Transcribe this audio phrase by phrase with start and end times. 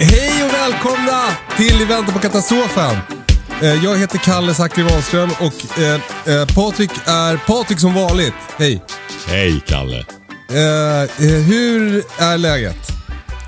[0.00, 1.22] Hej och välkomna
[1.56, 2.96] till I väntan på katastrofen.
[3.62, 5.94] Eh, Jag heter Kalle Zackari Wahlström och eh,
[6.34, 8.34] eh, Patrik är Patrik som vanligt.
[8.58, 8.82] Hej.
[9.26, 9.98] Hej Kalle.
[10.48, 12.88] Eh, hur är läget?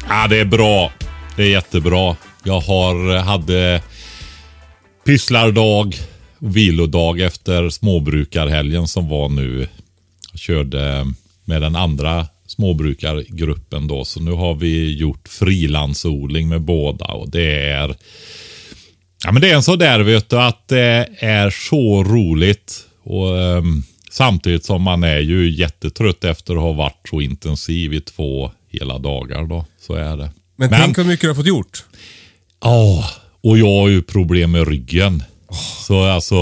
[0.08, 0.92] Ja, det är bra.
[1.36, 2.16] Det är jättebra.
[2.42, 3.82] Jag har, hade
[5.06, 5.96] pysslardag
[6.40, 9.68] och vilodag efter småbrukarhelgen som var nu.
[10.32, 11.06] Jag körde
[11.44, 12.26] med den andra
[12.58, 14.04] småbrukargruppen då.
[14.04, 17.96] Så nu har vi gjort frilansodling med båda och det är
[19.24, 22.84] Ja men det är en sådär vet du att det är så roligt.
[23.02, 28.00] Och ehm, Samtidigt som man är ju jättetrött efter att ha varit så intensiv i
[28.00, 29.64] två hela dagar då.
[29.80, 30.30] Så är det.
[30.56, 31.84] Men, tänk vad mycket du har fått gjort.
[32.60, 33.04] Ja,
[33.40, 35.22] och jag har ju problem med ryggen.
[35.86, 36.36] Så alltså,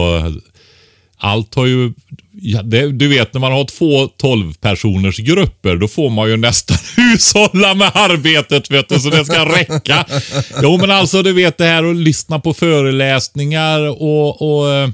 [1.17, 1.93] allt har ju...
[2.41, 6.37] Ja, det, du vet när man har två 12 personers grupper då får man ju
[6.37, 10.05] nästan hushålla med arbetet vet du, så det ska räcka.
[10.63, 14.89] Jo men alltså du vet det här att lyssna på föreläsningar och, och eh,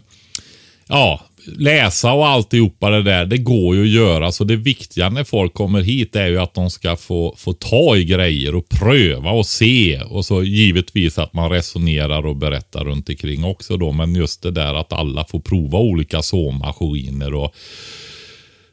[0.89, 3.27] ja, läsa och alltihopa det där.
[3.27, 4.33] Det går ju att göra.
[4.33, 7.97] Så det viktiga när folk kommer hit är ju att de ska få, få ta
[7.97, 10.01] i grejer och pröva och se.
[10.01, 13.93] Och så givetvis att man resonerar och berättar runt omkring också då.
[13.93, 17.55] Men just det där att alla får prova olika såmaskiner och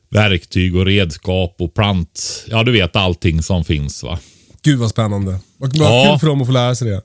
[0.09, 2.45] verktyg och redskap och plant.
[2.49, 4.19] Ja, du vet allting som finns va.
[4.63, 5.39] Gud vad spännande.
[5.57, 6.07] Vad Ja.
[6.09, 7.01] kul för dem att få lära sig det.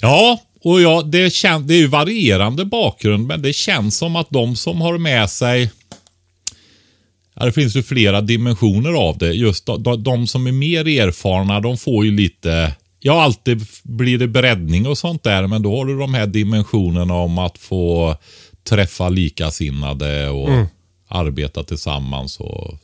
[0.00, 4.30] Ja, och ja, det, kän, det är ju varierande bakgrund, men det känns som att
[4.30, 5.70] de som har med sig
[7.34, 9.32] Ja, det finns ju flera dimensioner av det.
[9.32, 12.72] Just de, de, de som är mer erfarna, de får ju lite...
[13.00, 17.14] Ja, alltid blir det breddning och sånt där, men då har du de här dimensionerna
[17.14, 18.16] om att få
[18.68, 20.48] träffa likasinnade och
[21.08, 22.78] arbeta tillsammans och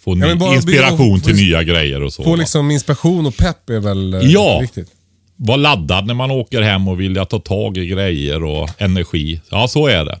[0.00, 2.22] få bara- inspiration till nya grejer och så.
[2.24, 4.58] Få liksom inspiration och pepp är väl eh, Ja.
[4.60, 4.88] viktigt.
[5.36, 9.40] Vara laddad när man åker hem och vilja ta tag i grejer och energi.
[9.50, 10.20] Ja, så är det.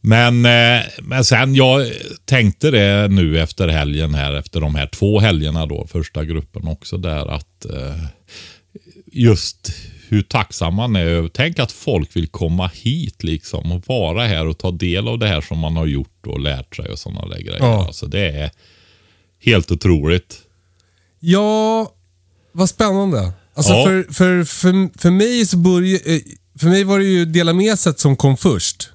[0.00, 1.86] Men, eh, men sen, jag
[2.24, 6.96] tänkte det nu efter helgen här, efter de här två helgerna då, första gruppen också
[6.96, 8.04] där, att eh,
[9.12, 9.72] just
[10.08, 11.28] hur tacksam man är.
[11.28, 15.28] Tänk att folk vill komma hit liksom och vara här och ta del av det
[15.28, 17.58] här som man har gjort och lärt sig och sådana där grejer.
[17.58, 17.86] Ja.
[17.86, 18.50] Alltså det är
[19.40, 20.42] helt otroligt.
[21.20, 21.92] Ja,
[22.52, 23.32] vad spännande.
[23.54, 23.84] Alltså Ja.
[23.86, 26.20] för, för, för, för mig så började, eh,
[26.58, 28.90] för mig var det ju Dela med sig som kom först.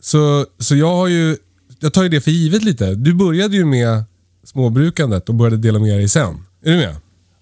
[0.00, 1.36] Så, så jag har ju,
[1.80, 2.94] jag tar ju det för givet lite.
[2.94, 4.04] Du började ju med
[4.44, 6.44] småbrukandet och började dela med dig sen.
[6.64, 6.96] Är du med?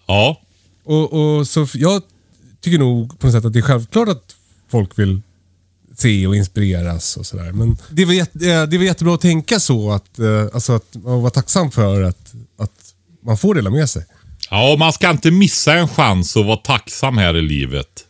[0.07, 0.41] Ja,
[0.85, 2.03] Och, och så jag
[2.61, 4.37] tycker nog på något sätt att det är självklart att
[4.71, 5.21] folk vill
[5.97, 7.53] se och inspireras och sådär.
[7.53, 10.97] Men det var, jätte, eh, det var jättebra att tänka så, att, eh, alltså att
[11.05, 14.05] man var tacksam för att, att man får dela med sig.
[14.51, 18.05] Ja, man ska inte missa en chans att vara tacksam här i livet.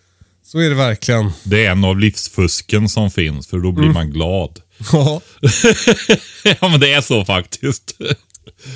[0.44, 1.30] Så är det verkligen.
[1.42, 4.60] Det är en av livsfusken som finns, för då blir man glad.
[4.92, 5.20] Ja.
[6.60, 7.96] ja, men det är så faktiskt.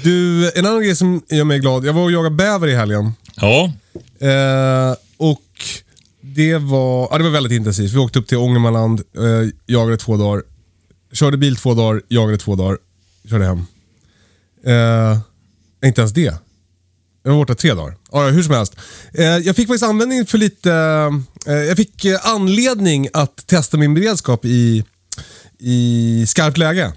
[0.03, 1.85] Du, en annan grej som gör mig glad.
[1.85, 3.13] Jag var och jagade bäver i helgen.
[3.37, 3.73] ja,
[4.21, 5.43] Eh, och
[6.21, 7.93] det var, ja, det var väldigt intensivt.
[7.93, 10.43] Vi åkte upp till Ångermanland, eh, jagade två dagar.
[11.13, 12.79] Körde bil två dagar, jagade två dagar.
[13.31, 13.65] Körde hem.
[14.65, 15.19] Eh,
[15.85, 16.35] inte ens det.
[17.23, 17.97] Jag var borta tre dagar.
[18.13, 18.77] Ja, hur som helst.
[19.15, 20.73] Eh, jag fick faktiskt användning för lite...
[21.47, 24.85] Eh, jag fick eh, anledning att testa min beredskap i,
[25.59, 26.93] i skarpt läge.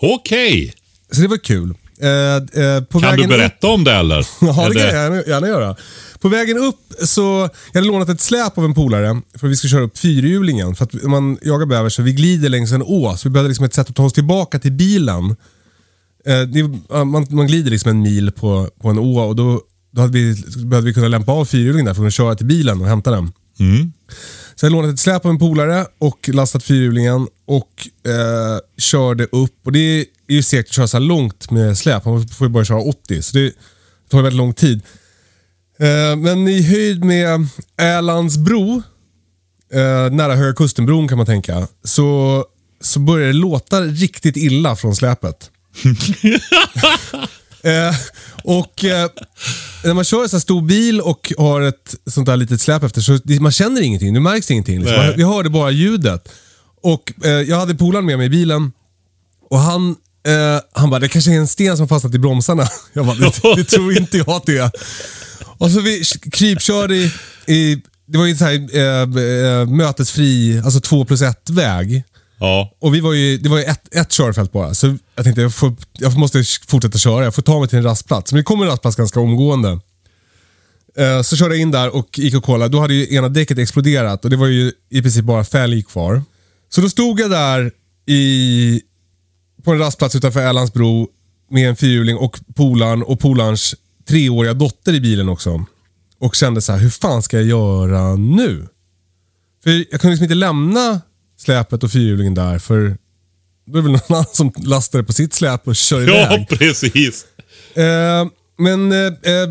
[0.00, 0.74] okej.
[1.12, 1.74] Så det var kul.
[2.00, 4.26] Eh, eh, på Kan du berätta om det eller?
[4.40, 5.76] Ja, det kan jag gärna, gärna göra.
[6.20, 9.56] På vägen upp så, jag hade lånat ett släp av en polare för att vi
[9.56, 10.74] ska köra upp fyrhjulingen.
[10.74, 13.64] För att man jagar bäver så vi glider längs en å, så vi behövde liksom
[13.64, 15.36] ett sätt att ta oss tillbaka till bilen.
[16.26, 19.60] Eh, det, ja, man, man glider liksom en mil på, på en å och då,
[19.90, 20.34] då hade vi,
[20.64, 23.10] behövde vi kunna lämpa av fyrhjulingen där för att kunna köra till bilen och hämta
[23.10, 23.32] den.
[24.54, 29.66] Så jag lånade ett släp av en polare och lastat fyrhjulingen och eh, körde upp.
[29.66, 32.04] Och Det är ju segt att köra så här långt med släp.
[32.04, 33.52] Man får ju bara köra 80, så det
[34.10, 34.82] tar väldigt lång tid.
[35.78, 37.46] Eh, men i höjd med
[37.76, 38.82] Älandsbro,
[39.72, 42.44] eh, nära Höga Kustenbron kan man tänka, så,
[42.80, 45.50] så börjar det låta riktigt illa från släpet.
[47.64, 47.94] Eh,
[48.42, 49.10] och eh,
[49.84, 52.82] när man kör en sån här stor bil och har ett sånt där litet släp
[52.82, 54.14] efter så man känner ingenting.
[54.14, 54.80] Det märks ingenting.
[54.80, 54.96] Liksom.
[54.96, 56.28] Man, vi hörde bara ljudet.
[56.82, 58.72] Och eh, Jag hade polaren med mig i bilen
[59.50, 62.68] och han, eh, han bara, det kanske är en sten som har fastnat i bromsarna.
[62.92, 64.70] Jag bara, det, det tror inte jag att det är.
[65.58, 67.12] Och så vi krypkörde i,
[67.46, 72.04] i det var ju så här, eh, mötesfri, alltså två plus ett väg.
[72.38, 72.74] Ja.
[72.78, 75.54] Och vi var ju, det var ju ett, ett körfält bara, så jag tänkte jag,
[75.54, 77.24] får, jag måste fortsätta köra.
[77.24, 78.32] Jag får ta mig till en rastplats.
[78.32, 79.80] Men det kom en rastplats ganska omgående.
[80.96, 82.72] Eh, så körde jag in där och gick och kollade.
[82.72, 86.22] Då hade ju ena däcket exploderat och det var ju i princip bara fälg kvar.
[86.68, 87.72] Så då stod jag där
[88.06, 88.80] i,
[89.64, 91.08] på en rastplats utanför Älandsbro
[91.50, 93.74] med en fyrhjuling och polaren och polarns
[94.08, 95.64] treåriga dotter i bilen också.
[96.18, 98.68] Och kände så här, hur fan ska jag göra nu?
[99.64, 101.00] För jag kunde liksom inte lämna
[101.44, 102.96] släpet och fyrhjulingen där för
[103.66, 106.34] då är det väl någon annan som lastar det på sitt släp och kör ja,
[106.34, 106.48] iväg.
[106.48, 107.26] precis.
[107.74, 108.26] Eh,
[108.58, 109.42] men eh, eh,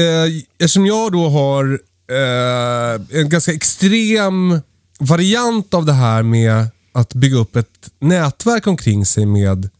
[0.00, 1.80] eh, eftersom jag då har
[2.10, 4.60] eh, en ganska extrem
[5.00, 9.70] variant av det här med att bygga upp ett nätverk omkring sig med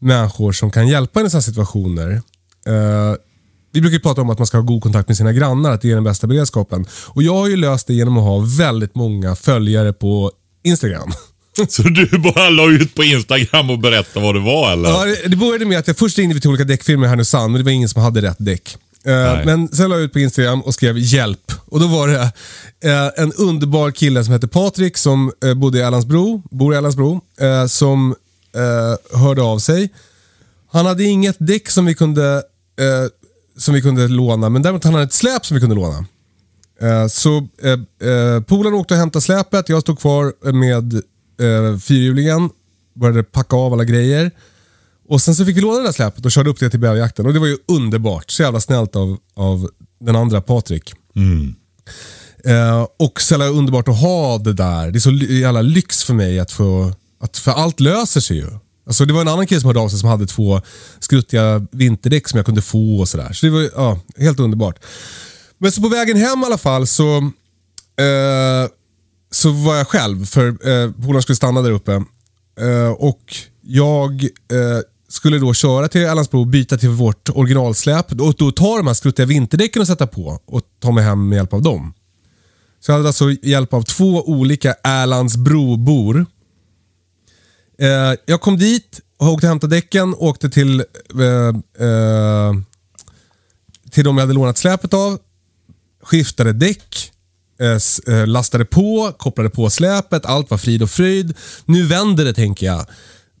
[0.00, 2.10] människor som kan hjälpa en i sådana situationer.
[2.66, 3.14] Eh,
[3.72, 5.80] vi brukar ju prata om att man ska ha god kontakt med sina grannar, att
[5.80, 6.86] det är den bästa beredskapen.
[7.08, 10.32] Och Jag har ju löst det genom att ha väldigt många följare på
[10.64, 11.12] Instagram.
[11.68, 14.88] Så du bara la ut på Instagram och berättade vad det var eller?
[14.88, 17.58] Ja, det- började med att jag först ringde vi till olika däckfirmor i Härnösand, men
[17.58, 18.76] det var ingen som hade rätt däck.
[19.06, 19.42] Eh, Nej.
[19.46, 21.52] men sen la jag ut på Instagram och skrev hjälp.
[21.66, 22.20] Och då var det
[22.90, 27.20] eh, en underbar kille som hette Patrik som eh, bodde i Älandsbro, bor i Älandsbro,
[27.40, 28.14] eh, som
[29.14, 29.88] hörde av sig.
[30.72, 32.42] Han hade inget däck som vi kunde,
[33.58, 36.04] som vi kunde låna, men däremot han hade ett släp som vi kunde låna.
[36.80, 41.02] Eh, Så eh, eh, polaren åkte och hämtade släpet, jag stod kvar med
[41.82, 42.50] fyrhjulingen,
[42.94, 44.30] började packa av alla grejer.
[45.08, 47.26] Och Sen så fick vi låna det där släpet och körde upp det till bäverjakten.
[47.26, 48.30] Och det var ju underbart.
[48.30, 50.92] Så jävla snällt av, av den andra Patrik.
[52.44, 54.90] Eh, och så jävla underbart att ha det där.
[54.90, 56.92] Det är så jävla lyx för mig att få...
[57.20, 58.46] Att, för allt löser sig ju.
[58.86, 60.60] Alltså det var en annan kille som hörde av sig som hade två
[61.00, 63.32] skruttiga vinterdäck som jag kunde få och sådär.
[63.32, 64.78] Så det var ja, helt underbart.
[65.58, 67.16] Men så på vägen hem i alla fall så,
[67.96, 68.70] eh,
[69.30, 71.92] så var jag själv, för eh, polaren skulle stanna där uppe.
[72.60, 78.12] Eh, och jag eh, skulle då köra till Älandsbro och byta till vårt originalsläp.
[78.12, 81.36] Och då ta de här skruttiga vinterdäcken och sätta på och ta mig hem med
[81.36, 81.94] hjälp av dem.
[82.80, 86.26] Så jag hade alltså hjälp av två olika Älandsbrobor.
[87.78, 92.52] Eh, jag kom dit och åkte och hämtade däcken och åkte till, eh, eh,
[93.90, 95.18] till de jag hade lånat släpet av.
[96.04, 97.12] Skiftade däck,
[97.60, 100.26] eh, eh, lastade på, kopplade på släpet.
[100.26, 101.34] Allt var frid och fröjd.
[101.64, 102.86] Nu vänder det tänker jag.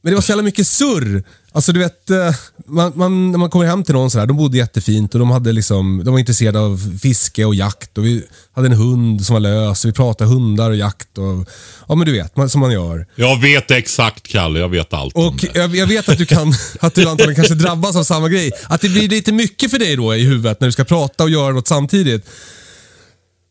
[0.02, 1.24] Men det var så jävla mycket surr.
[1.54, 2.34] Alltså du vet, eh,
[2.66, 5.52] man, man, när man kommer hem till någon sådär, de bodde jättefint och de, hade
[5.52, 7.98] liksom, de var intresserade av fiske och jakt.
[7.98, 11.18] Och vi hade en hund som var lös och vi pratade hundar och jakt.
[11.18, 11.48] Och,
[11.88, 13.06] ja men du vet, man, som man gör.
[13.16, 15.54] Jag vet exakt Kalle, jag vet allt om Och det.
[15.54, 18.50] jag, jag vet att du kan, att du antagligen kanske drabbas av samma grej.
[18.68, 21.30] Att det blir lite mycket för dig då i huvudet när du ska prata och
[21.30, 22.26] göra något samtidigt.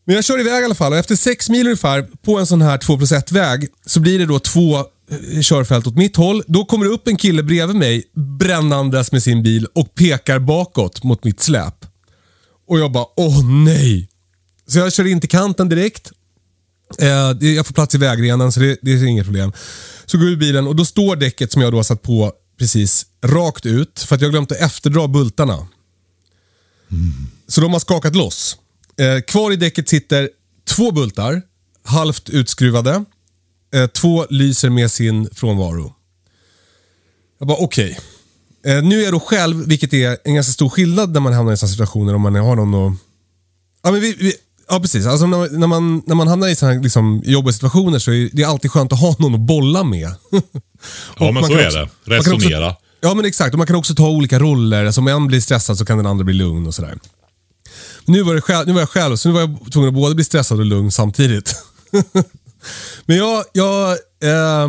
[0.06, 2.62] Men jag kör iväg i alla fall och efter sex mil ungefär på en sån
[2.62, 6.42] här 2 plus 1 väg så blir det då två Eh, körfält åt mitt håll.
[6.46, 8.04] Då kommer det upp en kille bredvid mig
[8.38, 11.86] brännandes med sin bil och pekar bakåt mot mitt släp.
[12.68, 14.08] Och jag bara, åh nej.
[14.66, 16.12] Så jag kör in till kanten direkt.
[16.98, 19.52] Eh, jag får plats i vägrenen så det, det är inget problem.
[20.06, 22.32] Så går jag ur bilen och då står däcket som jag då har satt på
[22.58, 25.66] precis rakt ut för att jag har glömt att efterdra bultarna.
[27.48, 28.56] Så de har skakat loss.
[28.96, 30.30] Eh, kvar i däcket sitter
[30.68, 31.42] två bultar,
[31.84, 33.04] halvt utskruvade.
[33.74, 35.94] Eh, två lyser med sin frånvaro.
[37.38, 37.98] Jag bara okej.
[38.66, 41.52] Eh, nu är jag då själv, vilket är en ganska stor skillnad när man hamnar
[41.52, 42.98] i sådana situationer om man har någon att
[43.82, 44.32] Ja, men vi, vi,
[44.68, 45.06] ja precis.
[45.06, 48.44] Alltså, när, när, man, när man hamnar i sådana liksom, jobbiga situationer så är det
[48.44, 50.08] alltid skönt att ha någon att bolla med.
[51.18, 52.10] Ja, men man så är också- det.
[52.10, 52.76] kan också- Resonera.
[53.00, 53.54] Ja, men exakt.
[53.54, 54.84] Och man kan också ta olika roller.
[54.84, 56.98] Alltså, om en blir stressad så kan den andra bli lugn och sådär.
[58.04, 60.14] Nu var, det själv, nu var jag själv, så nu var jag tvungen att både
[60.14, 61.54] bli stressad och lugn samtidigt.
[63.06, 63.90] men jag, jag,
[64.22, 64.68] eh,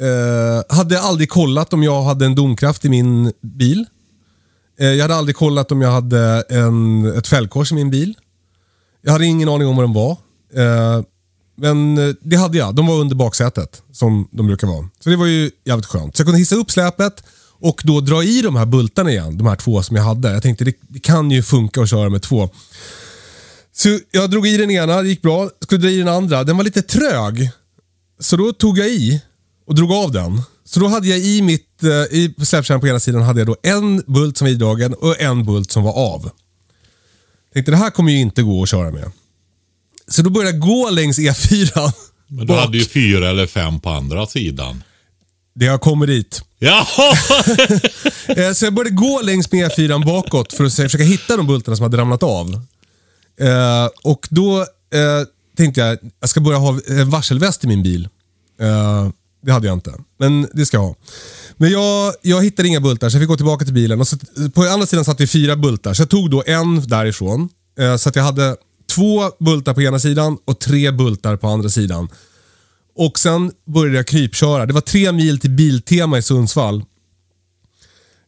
[0.00, 3.86] Eh, hade aldrig kollat om jag hade en domkraft i min bil.
[4.80, 8.14] Eh, jag hade aldrig kollat om jag hade en, ett fällkors i min bil.
[9.02, 10.10] Jag hade ingen aning om vad de var.
[10.54, 11.04] Eh,
[11.56, 12.74] men eh, det hade jag.
[12.74, 14.88] De var under baksätet, som de brukar vara.
[15.00, 16.16] Så det var ju jävligt skönt.
[16.16, 17.22] Så jag kunde hissa upp släpet
[17.60, 19.38] och då dra i de här bultarna igen.
[19.38, 20.32] De här två som jag hade.
[20.32, 22.50] Jag tänkte det, det kan ju funka att köra med två.
[23.76, 25.50] Så jag drog i den ena, det gick bra.
[25.60, 26.44] Skulle dra i den andra.
[26.44, 27.50] Den var lite trög.
[28.20, 29.20] Så då tog jag i
[29.66, 30.42] och drog av den.
[30.64, 33.56] Så då hade jag i mitt, eh, i släpkärran på ena sidan hade jag då
[33.62, 36.30] en bult som var idragen och en bult som var av.
[37.54, 39.10] Tänkte det här kommer ju inte gå att köra med.
[40.08, 41.92] Så då började jag gå längs E4.
[42.28, 42.60] Men du bak.
[42.60, 44.82] hade ju fyra eller fem på andra sidan.
[45.54, 46.42] Det har kommit dit.
[46.58, 46.86] Ja!
[48.28, 51.76] Eh, Så jag började gå längs med E4 bakåt för att försöka hitta de bultarna
[51.76, 52.60] som hade ramlat av.
[53.40, 54.66] Eh, Och då eh,
[55.56, 58.08] tänkte jag jag ska börja ha en varselväst i min bil.
[58.60, 59.08] Eh,
[59.42, 60.94] Det hade jag inte, men det ska jag ha.
[61.56, 64.00] Men jag, jag hittade inga bultar så jag fick gå tillbaka till bilen.
[64.00, 64.16] Och så,
[64.54, 67.48] på andra sidan satt det fyra bultar, så jag tog då en därifrån.
[67.78, 68.56] Eh, Så att jag hade
[68.94, 72.08] två bultar på ena sidan och tre bultar på andra sidan.
[72.98, 74.66] Och sen började jag krypköra.
[74.66, 76.84] Det var tre mil till Biltema i Sundsvall.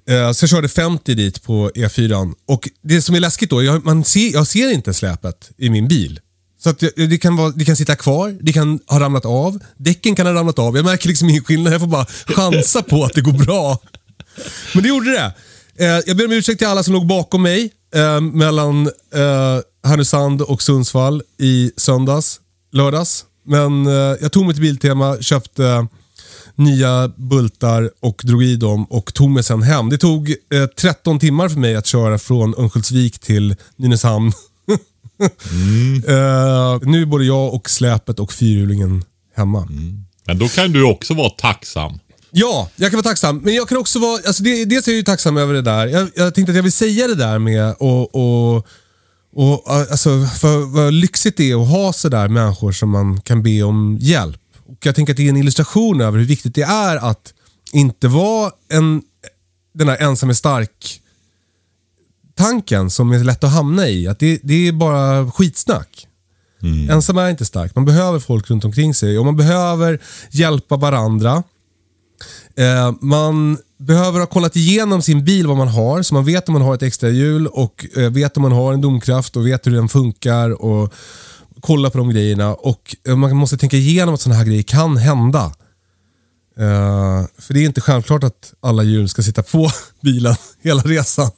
[0.09, 2.35] Eh, så jag körde 50 dit på E4.
[2.47, 5.89] Och det som är läskigt då, jag, man ser, jag ser inte släpet i min
[5.89, 6.21] bil.
[6.63, 9.59] Så att jag, det, kan vara, det kan sitta kvar, det kan ha ramlat av,
[9.77, 10.77] däcken kan ha ramlat av.
[10.77, 13.79] Jag märker liksom ingen skillnad, jag får bara chansa på att det går bra.
[14.75, 15.33] Men det gjorde det.
[15.85, 20.43] Eh, jag ber om ursäkt till alla som låg bakom mig eh, mellan eh, Härnösand
[20.43, 22.41] och Sundsvall i söndags,
[22.73, 23.25] lördags.
[23.47, 25.87] Men eh, jag tog mig till Biltema, köpte
[26.59, 29.89] nya bultar och drog i dem och tog mig sen hem.
[29.89, 34.33] Det tog eh, 13 timmar för mig att köra från Örnsköldsvik till Nynäshamn.
[36.09, 39.05] Eh, nu är både jag och släpet och fyrhjulingen
[39.37, 39.69] hemma.
[40.27, 41.99] Men då kan du också vara tacksam.
[42.31, 43.39] Ja, jag kan vara tacksam.
[43.39, 44.21] Men jag kan också vara...
[44.27, 45.87] Alltså det, dels är jag ju tacksam över det där.
[45.87, 48.67] Jag, jag tänkte att jag vill säga det där med och, och,
[49.35, 53.63] och alltså, för vad lyxigt det är att ha sådär människor som man kan be
[53.63, 54.41] om hjälp.
[54.69, 57.35] Och Jag tänker att det är en illustration över hur viktigt det är att
[57.73, 59.03] inte vara en,
[59.75, 61.01] den här ensam är stark
[62.39, 64.09] tanken som är lätt att hamna i.
[64.09, 66.09] Att det, det är bara skitsnack.
[66.91, 67.75] Ensam är inte stark.
[67.75, 71.43] Man behöver folk runt omkring sig och man behöver hjälpa varandra.
[72.57, 76.53] Eh, man behöver ha kollat igenom sin bil vad man har, så man vet om
[76.53, 79.67] man har ett extra hjul och eh, vet om man har en domkraft och vet
[79.67, 80.95] hur den funkar och
[81.61, 82.55] kolla på de grejerna.
[82.55, 85.45] Och eh, Man måste tänka igenom att sådana här grejer kan hända.
[86.59, 89.71] Eh, för det är inte självklart att alla hjul ska sitta på
[90.03, 91.31] bilen hela resan.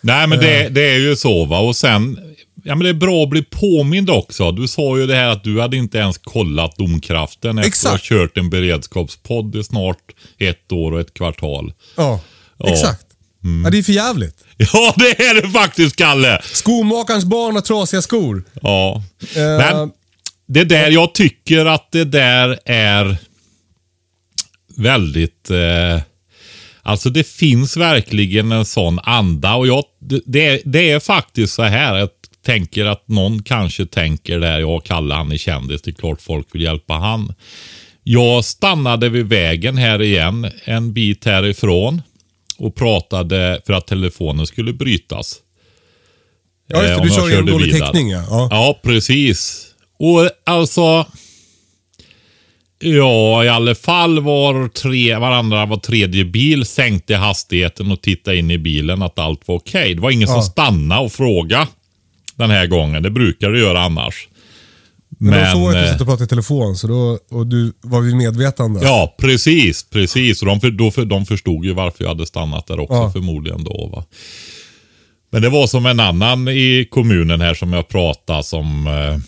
[0.00, 1.58] Nej, men det, det är ju så va.
[1.60, 2.18] Och sen,
[2.64, 4.52] ja men det är bra att bli påmind också.
[4.52, 7.94] Du sa ju det här att du hade inte ens kollat domkraften efter Exakt.
[7.94, 11.72] att ha kört en beredskapspodd i snart ett år och ett kvartal.
[11.96, 12.20] Ja,
[12.58, 12.68] Ja.
[12.72, 13.06] exakt.
[13.64, 14.44] Ja, det är för jävligt.
[14.56, 16.40] Ja, det är det faktiskt, Kalle.
[16.42, 18.44] Skomakarens barn har trasiga skor.
[18.62, 19.02] Ja.
[19.36, 19.90] Eh, Men
[20.46, 23.16] det där, jag tycker att det där är
[24.76, 25.50] väldigt...
[25.50, 26.00] Eh,
[26.82, 31.62] alltså det finns verkligen en sån anda och jag, det, det, är, det faktiskt så
[31.62, 31.96] här.
[31.96, 32.08] Jag
[32.46, 36.54] tänker att någon kanske tänker där, jag kallar han är kändis, det är klart folk
[36.54, 37.34] vill hjälpa han.
[38.02, 42.02] Jag stannade vid vägen här igen, en bit härifrån
[42.58, 45.36] och pratade för att telefonen skulle brytas.
[46.68, 47.00] Ja, just Eh, det.
[47.00, 48.10] om Du jag kör ju en körde dålig täckning.
[48.10, 48.24] Ja.
[48.30, 48.48] Ja.
[48.50, 49.66] Ja, precis.
[49.98, 51.06] Och alltså...
[52.78, 58.50] Ja, i alla fall var tre, varandra var tredje bil sänkte hastigheten och tittade in
[58.50, 59.94] i bilen att allt var okej.
[59.94, 61.66] Det var ingen som stannade och frågade
[62.36, 63.02] den här gången.
[63.02, 64.28] Det brukar det göra annars.
[65.18, 67.72] Men, de såg att du eh, satt och pratade i telefon så då, och du
[67.80, 68.80] var vid medvetande.
[68.82, 69.90] Ja, precis.
[69.90, 70.42] precis.
[70.42, 73.10] Och de, för, då, för, de förstod ju varför jag hade stannat där också Ja.
[73.12, 73.90] förmodligen då.
[73.92, 74.04] Va?
[75.32, 79.18] Men det var som en annan i kommunen här som jag pratade som eh,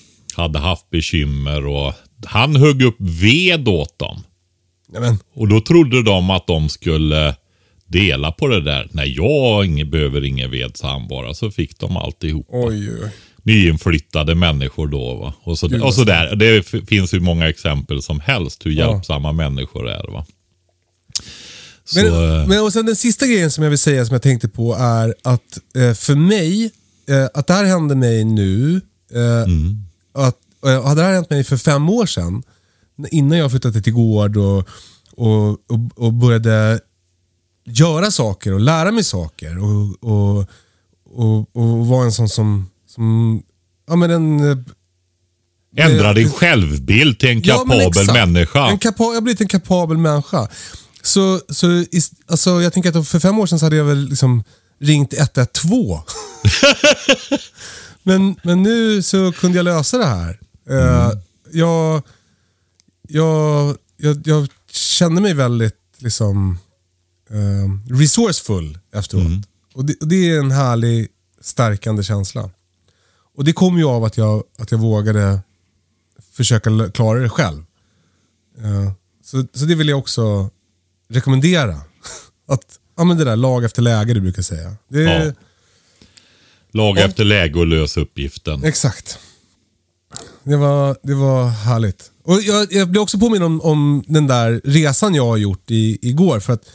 [0.42, 1.92] hade haft bekymmer och
[2.26, 4.22] han högg upp ved åt dem.
[4.88, 7.34] Nej, men, Och då trodde de att de skulle
[7.86, 8.88] dela på det där.
[8.92, 11.34] Nej, jag behöver ingen ved, sa han bara.
[11.34, 12.46] Så fick de alltihop.
[12.48, 13.10] oj, oj.
[13.48, 15.14] Nyinflyttade människor då.
[15.14, 15.34] Va?
[15.42, 16.36] Och, så, Gud, och så där.
[16.36, 18.90] Det finns hur många exempel som helst hur Ja.
[18.92, 20.12] hjälpsamma människor är.
[20.12, 20.26] Va?
[21.84, 22.06] Så, Men,
[22.40, 24.74] eh, men och sen den sista grejen som jag vill säga som jag tänkte på
[24.74, 26.70] är att eh, för mig,
[27.08, 28.80] eh, att det här hände mig nu,
[29.14, 29.76] eh, Mm.
[30.14, 30.36] att,
[30.66, 32.42] eh, hade det här hänt mig för fem år sedan,
[33.10, 34.68] innan jag flyttade till gård och,
[35.12, 35.58] och, och,
[35.96, 36.80] och började
[37.66, 40.46] göra saker och lära mig saker och, och,
[41.10, 43.42] och, och vara en sån som, som
[43.86, 44.58] ja, men en, eh,
[45.76, 48.70] Ändra Eh, din självbild till en Ja, kapabel människa.
[48.70, 50.48] En kapa- jag har blivit en kapabel människa.
[51.02, 51.84] Så, så
[52.26, 54.44] alltså, jag tänker att för fem år sedan så hade jag väl liksom
[54.80, 55.98] ringt 112.
[58.02, 60.38] men, men nu så kunde jag lösa det här.
[60.70, 61.12] Eh,
[61.52, 62.02] jag,
[63.08, 66.58] jag, jag, jag kände mig väldigt liksom
[67.30, 69.24] eh, resourceful efteråt.
[69.74, 71.08] Och, det, och det är en härlig,
[71.40, 72.50] stärkande känsla.
[73.38, 75.40] Och det kom ju av att jag, att jag vågade
[76.32, 77.64] försöka klara det själv.
[78.58, 78.92] Eh,
[79.24, 80.50] så, så det vill jag också
[81.08, 81.80] rekommendera.
[82.48, 84.76] Att, ja men det där, lag efter läge du brukar säga.
[84.88, 85.32] Det, Ja.
[86.72, 88.64] Lag efter läge och lös uppgiften.
[88.64, 89.18] Exakt.
[90.42, 92.10] Det var, det var härligt.
[92.24, 95.98] Och jag, jag blev också påminn om, om den där resan jag har gjort i,
[96.02, 96.40] igår.
[96.40, 96.70] För att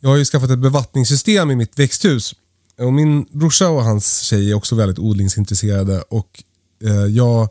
[0.00, 2.34] jag har ju skaffat ett bevattningssystem i mitt växthus.
[2.80, 6.02] Och min brorsa och hans tjej är också väldigt odlingsintresserade.
[6.02, 6.42] Och
[6.84, 7.48] eh, jag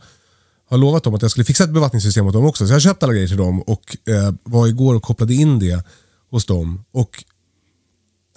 [0.69, 2.65] har lovat dem att jag skulle fixa ett bevattningssystem åt dem också.
[2.65, 5.59] Så jag har köpt alla grejer till dem och eh, var igår och kopplade in
[5.59, 5.83] det
[6.31, 6.83] hos dem.
[6.91, 7.23] Och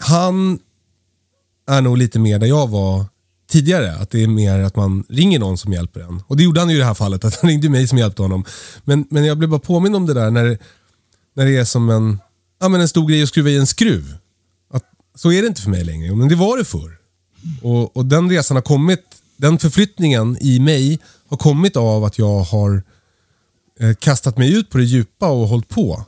[0.01, 0.59] han
[1.69, 3.05] är nog lite mer där jag var
[3.51, 3.93] tidigare.
[3.95, 6.23] Att det är mer att man ringer någon som hjälper en.
[6.27, 8.23] Och det gjorde han ju i det här fallet, att han ringde mig som hjälpte
[8.23, 8.45] honom.
[8.85, 10.59] Men, men jag blev bara påminn om det där när, det-
[11.37, 12.19] när det är som en,
[12.61, 14.15] ja, men en stor grej att skruva i en skruv.
[15.19, 16.99] Så är det inte för mig längre, men det var det förr.
[17.63, 19.05] Och, och den resan har kommit,
[19.37, 20.99] den förflyttningen i mig
[21.29, 22.83] har kommit av att jag har
[23.81, 26.05] eh, kastat mig ut på det djupa och hållit på.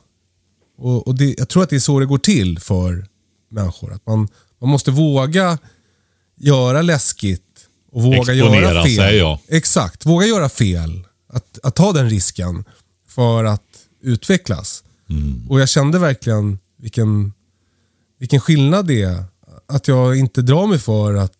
[0.77, 3.07] Och, och det, jag tror att det är så det går till för
[3.49, 3.93] människor.
[3.93, 4.27] Att man,
[4.61, 5.57] man måste våga
[6.37, 8.95] göra läskigt och våga Exponera göra fel.
[8.95, 9.39] sig, ja.
[9.47, 11.03] Exakt, våga göra fel.
[11.33, 12.63] Att, att ta den risken
[13.07, 13.63] för att
[14.01, 14.83] utvecklas.
[15.09, 15.47] Mm.
[15.49, 17.33] Och jag kände verkligen vilken,
[18.21, 19.23] vilken skillnad det är.
[19.67, 21.37] Att jag inte drar mig för att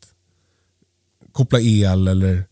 [1.31, 2.45] koppla el eller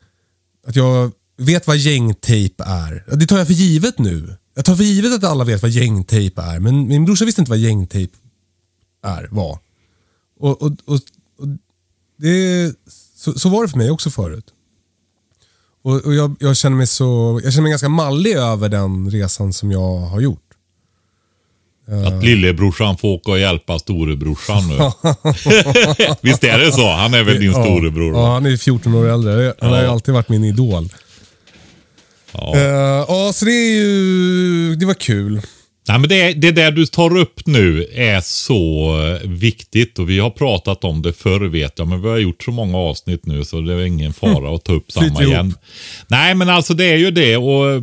[0.68, 3.16] att jag vet vad gängtejp är.
[3.16, 4.38] Det tar jag för givet nu.
[4.56, 6.60] Jag tar för givet att alla vet vad gängtejp är.
[6.60, 8.14] Men min brorsa visste inte vad gängtejp
[9.04, 9.60] är, var.
[10.40, 11.00] Och, och, och,
[11.38, 11.48] och
[12.18, 12.74] det,
[13.16, 14.46] så, så var det för mig också förut.
[15.82, 19.54] Och, och jag, jag, känner mig så, jag känner mig ganska mallig över den resan
[19.54, 20.49] som jag har gjort.
[22.08, 24.76] Att lillebrorsan får åka och hjälpa storebrorsan nu.
[26.22, 26.90] Visst är det så?
[26.92, 28.14] Han är väl din storebror?
[28.14, 29.54] Ja, han är 14 år äldre.
[29.62, 29.92] Han har ju Ja.
[29.92, 30.90] alltid varit min idol.
[32.32, 32.56] Ja.
[32.56, 32.62] Eh,
[33.08, 34.76] Ja, så det är ju...
[34.76, 35.42] Det var kul.
[35.88, 40.20] Nej, men det, det där du tar upp nu är så eh, viktigt och vi
[40.20, 43.46] har pratat om det förr vet jag, men vi har gjort så många avsnitt nu
[43.46, 45.34] så det är ingen fara att ta upp samma Flyter ihop.
[45.34, 45.54] igen.
[46.08, 47.82] Nej, men alltså det är ju det och eh,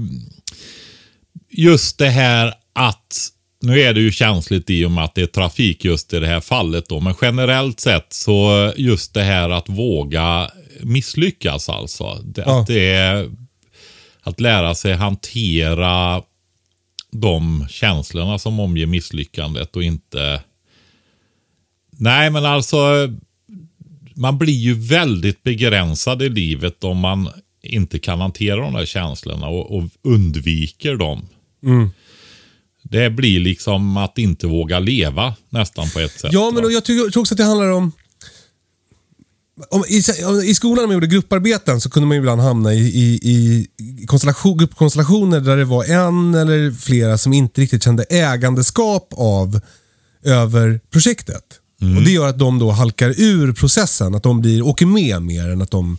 [1.51, 3.29] just det här att
[3.67, 6.27] nu är det ju känsligt i och med att det är trafik just i det
[6.27, 10.51] här fallet då, men generellt sett så just det här att våga
[10.83, 12.15] misslyckas alltså.
[12.25, 12.61] Det, Ja.
[12.61, 13.31] Att det är
[14.21, 16.23] att lära sig hantera
[17.13, 20.41] de känslorna som omger misslyckandet och inte...
[21.99, 22.79] Nej, men alltså
[24.15, 27.29] man blir ju väldigt begränsad i livet om man
[27.63, 31.29] inte kan hantera de där känslorna och, och undviker dem.
[32.91, 36.33] Det blir liksom att inte våga leva nästan på ett sätt.
[36.33, 37.93] Ja, men och jag tror också att det handlar om...
[39.71, 40.03] om i,
[40.51, 43.21] I skolan när man gjorde grupparbeten så kunde man ibland hamna i, i,
[43.79, 49.61] i konstellation, gruppkonstellationer där det var en eller flera som inte riktigt kände ägandeskap av
[50.25, 51.45] över projektet.
[51.81, 55.49] Och Det gör att de då halkar ur processen, att de blir, åker med mer
[55.49, 55.99] än att de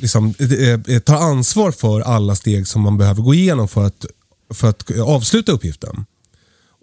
[0.00, 4.06] liksom, eh, eh, tar ansvar för alla steg som man behöver gå igenom för att,
[4.54, 6.04] för att avsluta uppgiften.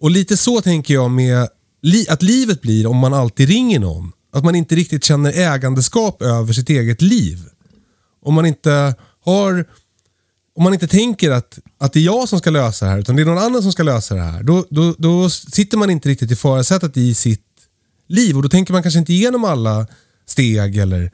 [0.02, 1.48] Och lite så tänker jag med
[1.82, 4.12] li att livet blir om man alltid ringer någon.
[4.34, 7.40] Att man inte riktigt känner ägandeskap över sitt eget liv.
[8.22, 9.66] Om man inte har
[10.56, 13.16] om man inte tänker att, att det är jag som ska lösa det här, utan
[13.16, 14.44] det är någon annan som ska lösa det här.
[14.44, 17.46] Då, då, då sitter man inte riktigt i förarsätet i sitt
[18.08, 19.88] liv och då tänker man kanske inte igenom alla
[20.26, 21.12] steg eller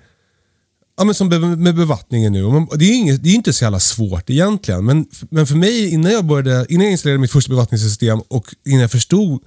[0.97, 2.67] Ja, men som med bevattningen nu.
[2.75, 4.85] Det är, inget, det är inte så jävla svårt egentligen.
[4.85, 8.81] Men, men för mig, innan jag, började, innan jag installerade mitt första bevattningssystem och innan
[8.81, 9.43] jag förstod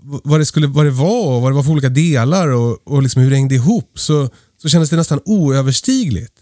[0.00, 3.02] vad det, skulle, vad det var och vad det var för olika delar och, och
[3.02, 4.30] liksom hur det hängde ihop så,
[4.62, 6.32] så kändes det nästan oöverstigligt.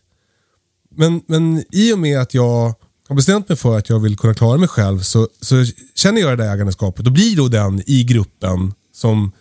[0.97, 2.75] Men, men i och med att jag
[3.09, 6.39] har bestämt mig för att jag vill kunna klara mig själv så, så känner jag
[6.39, 9.33] det där ägandeskapet och blir då den i gruppen som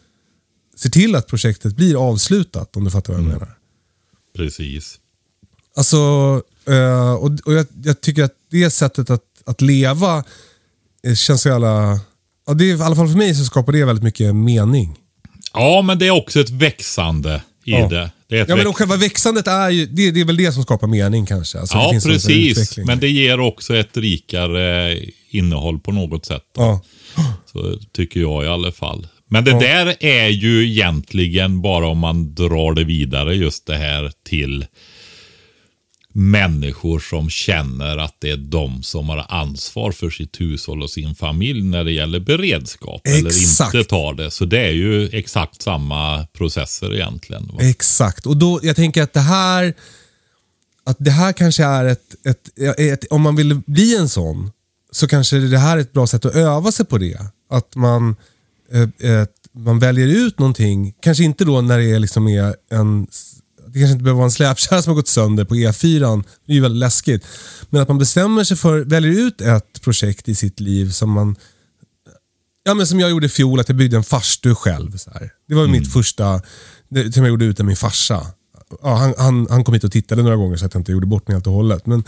[0.78, 3.63] ser till att projektet blir avslutat om du fattar vad jag menar.
[4.36, 5.00] Precis.
[5.76, 5.98] Alltså,
[6.68, 10.24] eh, och, och jag, jag tycker att det sättet att, att leva
[11.08, 12.00] eh, känns så jävla...
[12.48, 14.98] Ja, det är, I alla fall för mig så skapar det väldigt mycket mening.
[15.54, 17.88] Ja, men det är också ett växande i Ja.
[17.88, 18.12] det.
[18.28, 20.88] det Ja, men och själva växandet är ju, det, det är väl det som skapar
[20.88, 21.60] mening kanske.
[21.60, 22.78] Alltså, ja precis.
[22.78, 26.44] Men det ger också ett rikare innehåll på något sätt.
[26.58, 26.82] Ja.
[27.52, 29.08] Så tycker jag i alla fall.
[29.34, 34.12] Men det där är ju egentligen bara om man drar det vidare just det här
[34.24, 34.66] till
[36.12, 41.16] människor som känner att det är de som har ansvar för sitt hushåll och sin
[41.16, 43.02] familj när det gäller beredskap.
[43.04, 43.74] Eller Exakt.
[43.74, 44.32] inte tar det.
[44.32, 47.50] Så det är ju exakt samma processer egentligen.
[47.54, 47.64] va?
[47.64, 48.26] Exakt.
[48.26, 49.74] Och då, jag tänker att det här
[50.84, 54.52] att det här kanske är ett, ett, ett, om man vill bli en sån,
[54.92, 57.20] så kanske det här är ett bra sätt att öva sig på det.
[57.50, 58.16] Att man,
[59.56, 63.08] man väljer ut någonting, kanske inte då när det är, liksom är en,
[63.68, 66.56] det kanske inte behöver vara en släpkärra som har gått sönder på E4, det är
[66.56, 67.26] ju väldigt läskigt.
[67.70, 71.36] Men att man bestämmer sig för, väljer ut ett projekt i sitt liv som man
[72.66, 74.98] Ja, men som jag gjorde i fjol, att jag byggde en farstu själv.
[74.98, 75.32] Så här.
[75.48, 76.42] Det var mitt första,
[76.90, 78.28] det, som jag gjorde utan min farsa.
[78.82, 81.08] Ja, han, han, han kom hit och tittade några gånger så att jag inte gjorde
[81.08, 81.86] bort mig helt och hållet.
[81.86, 82.04] Men,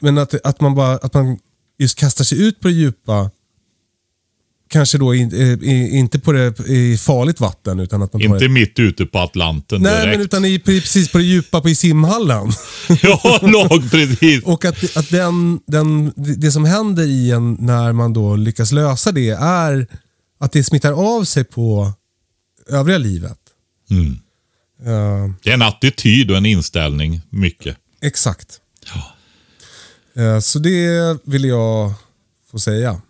[0.00, 1.38] men att, att, man bara, att man
[1.78, 3.30] just kastar sig ut på det djupa,
[4.72, 7.80] kanske då in, eh, inte på det, i farligt vatten.
[7.80, 10.16] Utan att man Inte det, mitt ute på Atlanten Nej, direkt.
[10.18, 12.50] men utan i, precis på det djupa på i simhallen.
[13.02, 14.42] ja, lag precis.
[14.44, 19.12] Och att, att den, den, det som händer i en när man då lyckas lösa
[19.12, 19.86] det är
[20.40, 21.92] att det smittar av sig på
[22.68, 23.38] övriga livet.
[23.90, 24.12] Mm.
[24.86, 27.76] Eh, Det är en attityd och en inställning, mycket.
[28.02, 28.58] exakt.
[30.16, 31.92] Eh, så det vill jag
[32.50, 33.00] få säga.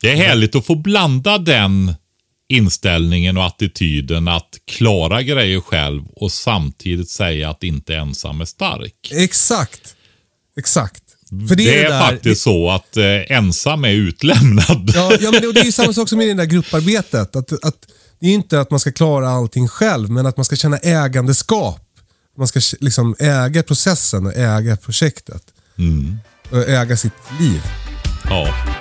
[0.00, 1.94] Det är härligt att få blanda den
[2.48, 9.10] inställningen och attityden att klara grejer själv och samtidigt säga att inte ensam är stark.
[9.10, 9.96] Exakt.
[10.58, 11.02] Exakt.
[11.28, 13.04] För Det, det, är där, faktiskt så att eh,
[13.36, 14.92] ensam är utlämnad.
[14.94, 17.36] Ja, ja men det, det är ju samma sak som i det där grupparbetet.
[17.36, 17.76] Att, att,
[18.20, 21.82] det är inte att man ska klara allting själv, men att man ska känna ägandeskap.
[22.38, 25.42] Man ska liksom äga processen och äga projektet.
[26.50, 27.62] Och äga sitt liv.
[28.28, 28.75] Ja.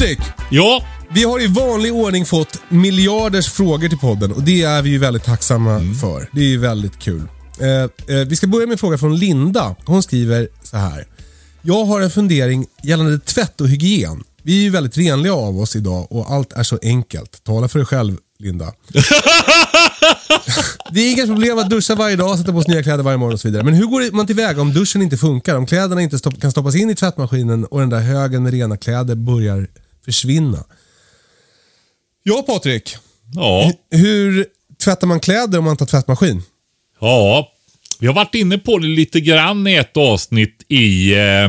[0.00, 0.18] Patrik!
[0.50, 4.90] ja, Vi har i vanlig ordning fått miljarders frågor till podden och det är vi
[4.90, 6.28] ju väldigt tacksamma för.
[6.32, 7.22] Det är ju väldigt kul.
[7.60, 7.88] Eh, eh,
[8.26, 9.76] vi ska börja med en fråga från Linda.
[9.84, 11.06] Hon skriver så här.
[11.62, 14.24] Jag har en fundering gällande tvätt och hygien.
[14.42, 17.44] Vi är ju väldigt renliga av oss idag och allt är så enkelt.
[17.44, 18.72] Tala för dig själv, Linda.
[20.90, 23.34] det är inga problem att duscha varje dag, sätta på sig nya kläder varje morgon
[23.34, 23.64] och så vidare.
[23.64, 25.56] Men hur går man tillväga om duschen inte funkar?
[25.56, 28.76] Om kläderna inte stopp- kan stoppas in i tvättmaskinen och den där högen med rena
[28.76, 29.68] kläder börjar
[30.04, 30.64] försvinna?
[32.22, 32.96] Ja, Patrik.
[33.34, 34.46] ja, Hur
[34.84, 36.42] tvättar man kläder om man tar tvättmaskin?
[37.00, 37.52] ja.
[38.00, 41.14] Vi har varit inne på det lite grann i ett avsnitt i...
[41.14, 41.48] Eh,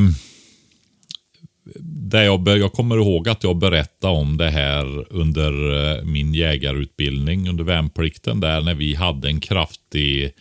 [1.84, 5.52] där jag, jag kommer ihåg att jag berättade om det här under
[5.98, 8.40] eh, min jägarutbildning under värnplikten.
[8.40, 10.34] Där när vi hade en kraftig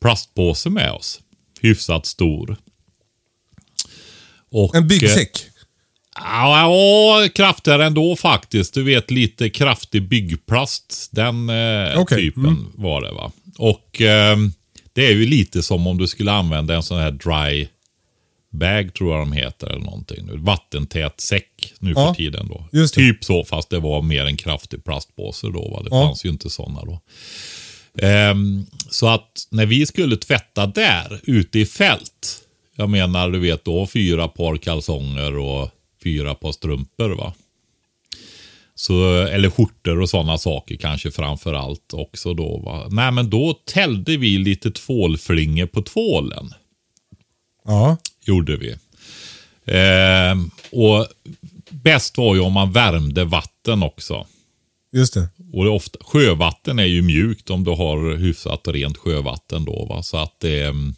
[0.00, 1.20] plastpåse med oss.
[1.60, 2.56] Hyfsat stor.
[4.50, 5.46] Och, En eh, byggsäck?
[6.24, 6.60] Ja,
[7.22, 8.74] ja, kraftigare ändå faktiskt.
[8.74, 11.08] Du vet lite kraftig byggplast.
[11.12, 13.32] Den eh, Okej, typen var det va.
[13.58, 14.52] Och ehm,
[14.92, 17.68] det är ju lite som om du skulle använda en sån här dry
[18.50, 20.44] bag tror jag de heter eller någonting.
[20.44, 22.86] Vattentät säck nu Ja, för tiden då.
[22.92, 25.68] Typ så fast det var mer en kraftig plastpåse då.
[25.68, 25.82] Va?
[25.82, 26.06] Det Ja.
[26.06, 27.00] fanns ju inte sådana då.
[28.06, 32.38] Ehm, så att när vi skulle tvätta där ute i fält.
[32.76, 35.70] Jag menar du vet då fyra par kalsonger och
[36.02, 37.34] fyra par strumpor va.
[38.74, 42.88] Så, eller skjortor och sådana saker kanske framför allt också då va.
[42.90, 46.50] Nej men då tällde vi lite tvålflingor på tvålen.
[47.64, 47.96] Ja.
[48.24, 48.76] Gjorde vi.
[49.66, 51.06] Ehm, och
[51.70, 54.26] bäst var ju om man värmde vatten också.
[54.92, 55.28] Just det.
[55.52, 59.84] Och det ofta, sjövatten är ju mjukt om du har hyfsat rent sjövatten då.
[59.84, 60.02] Va?
[60.02, 60.94] Så att det mm,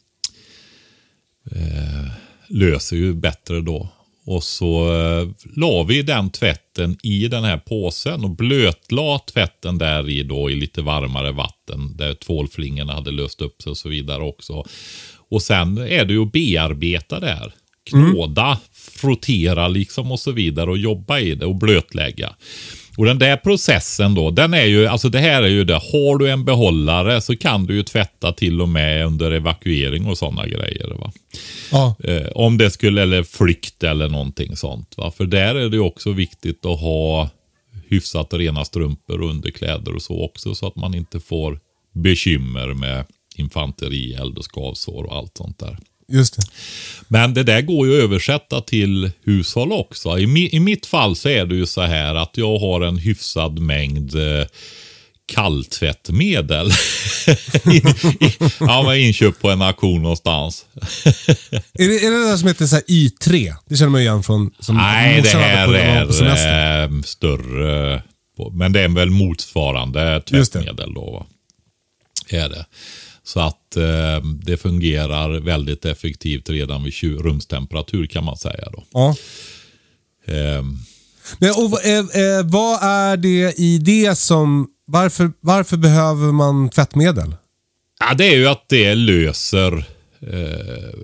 [1.51, 2.13] eh,
[2.49, 3.89] löser ju bättre då.
[4.31, 10.09] Och så eh, la vi den tvätten i den här påsen och blötla tvätten där
[10.09, 14.23] i då i lite varmare vatten där tvålflingorna hade löst upp sig och så vidare
[14.23, 14.65] också.
[15.31, 17.53] Och sen är det ju att bearbeta det här.
[17.91, 22.35] Knåda, frottera liksom och så vidare och jobba i det och blötlägga.
[23.01, 26.19] Och den där processen då, den är ju, alltså det här är ju det, har
[26.19, 30.47] du en behållare så kan du ju tvätta till och med under evakuering och sådana
[30.47, 30.95] grejer.
[30.99, 31.13] Va?
[31.73, 31.97] Ja.
[32.05, 34.95] Eh, om det skulle, eller flykt eller någonting sånt.
[34.97, 35.11] Va?
[35.11, 37.31] För där är det ju också viktigt att ha
[37.89, 40.55] hyfsat rena strumpor och underkläder och så också.
[40.55, 41.61] Så att man inte får
[41.95, 43.05] bekymmer med
[43.37, 45.79] infanterield och skavsår och allt sånt där.
[46.11, 46.43] Just det.
[47.09, 50.19] Men det där går ju att översätta till hushåll också.
[50.19, 52.99] I, mi, I mitt fall så är det ju så här att jag har en
[52.99, 54.47] hyfsad mängd eh,
[55.27, 56.67] kalltvättmedel.
[57.65, 57.77] I,
[58.27, 60.65] i, ja, men inköpt på en auktion någonstans.
[60.75, 63.55] Är det, är det det där som heter så här Y3?
[63.69, 64.51] Det känner man igen från...
[64.61, 65.79] Som Nej, det här på på
[66.25, 68.03] är eh, större.
[68.37, 71.11] på- Men det är väl motsvarande tvättmedel då.
[71.11, 71.27] Va?
[72.29, 72.67] Är det.
[73.33, 78.85] Så att eh, det fungerar väldigt effektivt redan vid 20 rumstemperatur kan man säga då.
[78.93, 79.15] Ja.
[80.27, 80.63] Eh,
[81.39, 84.69] Men, och, vad- eh, eh, vad är det i det som...
[84.87, 87.35] Varför, varför behöver man tvättmedel?
[88.01, 89.77] Ja, det är ju att det löser
[90.21, 90.95] eh,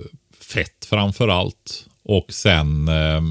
[0.40, 1.84] fett framför allt.
[2.04, 3.22] Och sen eh,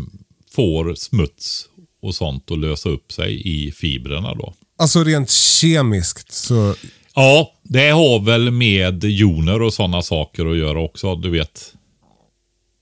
[0.56, 1.66] får smuts
[2.02, 4.54] och sånt att lösa upp sig i fibrerna då.
[4.78, 6.76] Alltså rent kemiskt så...
[7.16, 11.74] Ja, det har väl med joner och sådana saker att göra också, du vet.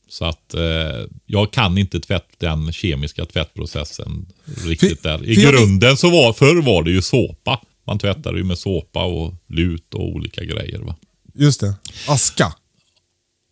[0.09, 4.25] Så att eh, jag kan inte tvätt, den kemiska tvättprocessen
[4.65, 5.25] riktigt För- där.
[5.29, 7.61] I för jag- grunden så var, förr var det ju såpa.
[7.87, 10.79] Man tvättade ju med såpa och lut och olika grejer.
[10.79, 10.95] Va?
[11.35, 11.73] Just det.
[12.07, 12.53] Aska.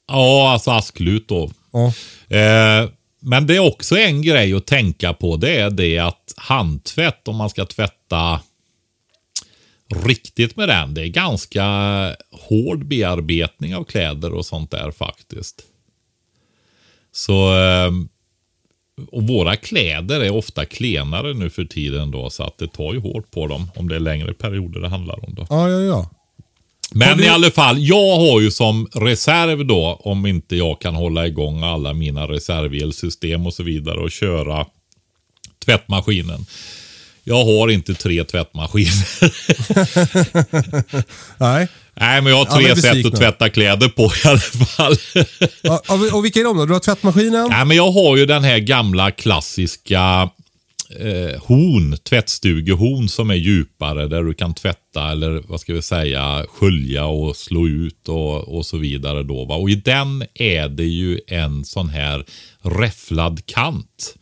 [0.08, 1.52] Ja, alltså asklut då.
[1.72, 1.86] Ja.
[2.38, 2.90] Eh,
[3.22, 5.36] men det är också en grej att tänka på.
[5.38, 8.40] Det är det att handtvätt, om man ska tvätta
[10.06, 10.94] riktigt med den.
[10.94, 11.66] Det är ganska
[12.32, 15.62] hård bearbetning av kläder och sånt där faktiskt.
[17.12, 17.92] Så eh,
[19.12, 23.00] och våra kläder är ofta klenare nu för tiden då så att det tar ju
[23.00, 25.48] hårt på dem om det är längre perioder det handlar om då.
[25.50, 26.10] Ja, ja, ja.
[26.94, 30.96] Men du- i alla fall, jag har ju som reserv då, om inte jag kan
[30.96, 34.66] hålla igång alla mina reservelsystem och så vidare och köra
[35.66, 36.46] tvättmaskinen.
[37.24, 39.06] Jag har inte tre tvättmaskiner.
[41.38, 41.68] Nej.
[41.94, 43.10] Nej, men jag har tre sätt besvikna.
[43.10, 44.96] att tvätta kläder på i alla fall.
[45.62, 46.66] Ja, och, och vilka är de då?
[46.66, 47.48] Du har tvättmaskinen?
[47.50, 50.30] Nej, men jag har ju den här gamla klassiska
[51.00, 56.46] eh, horn, tvättstugehorn som är djupare där du kan tvätta eller vad ska vi säga
[56.50, 59.46] skölja och slå ut och, och så vidare då.
[59.46, 59.56] Va?
[59.56, 62.26] Och i den är det ju en sån här
[62.62, 64.16] räfflad kant.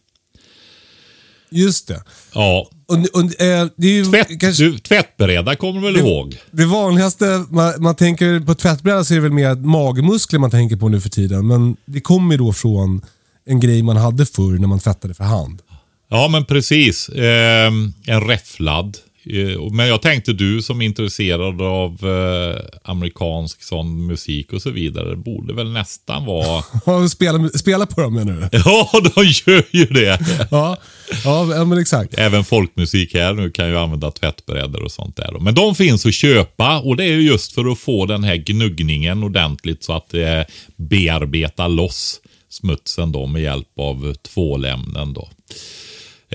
[1.51, 2.03] Just det.
[2.33, 6.37] Ja, Och, och, eh, det är ju tvätt, kanske du, tvättbräda kommer du väl ihåg?
[6.51, 10.75] det vanligaste, man, man tänker på tvättbräda så är det väl mer magmuskler man tänker
[10.75, 11.47] på nu för tiden.
[11.47, 13.01] Men det kommer ju då från
[13.45, 15.61] en grej man hade förr när man tvättade för hand.
[16.09, 17.09] Ja, men precis.
[17.09, 17.71] Eh,
[18.05, 18.97] en räfflad.
[19.25, 24.69] Eh, men jag tänkte du som är intresserad av eh, amerikansk sån musik och så
[24.69, 26.63] vidare borde väl nästan vara...
[27.09, 28.57] Spela, spela på dem menar du?
[28.65, 30.19] ja, de gör ju det.
[30.51, 30.77] Ja,
[31.23, 32.13] ja men exakt.
[32.17, 35.39] Även folkmusik här nu kan ju använda tvättbrädor och sånt där.
[35.39, 38.35] Men de finns att köpa och det är ju just för att få den här
[38.35, 40.45] gnuggningen ordentligt så att eh, det
[40.75, 45.29] bearbetar loss smutsen då med hjälp av tvålämnen då.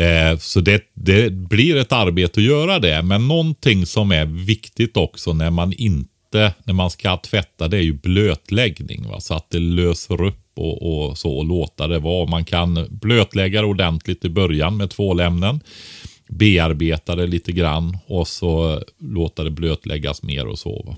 [0.02, 3.02] Eh, så det, det blir ett arbete att göra det.
[3.02, 7.82] Men någonting som är viktigt också när man inte, när man ska tvätta, det är
[7.82, 9.08] ju blötläggning.
[9.08, 9.20] Va?
[9.20, 12.30] Så att det löser upp och, och så och låta det vara.
[12.30, 15.60] Man kan blötlägga det ordentligt i början med tvålämnen.
[16.28, 20.82] Bearbeta det lite grann och så låta det blötläggas mer och så.
[20.86, 20.96] Va?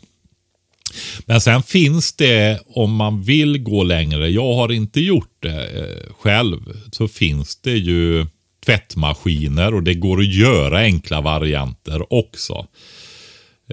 [1.27, 6.15] Men sen finns det, om man vill gå längre, jag har inte gjort det eh,
[6.21, 6.61] själv,
[6.93, 8.27] så finns det ju
[8.67, 12.67] tvättmaskiner och det går att göra enkla varianter också.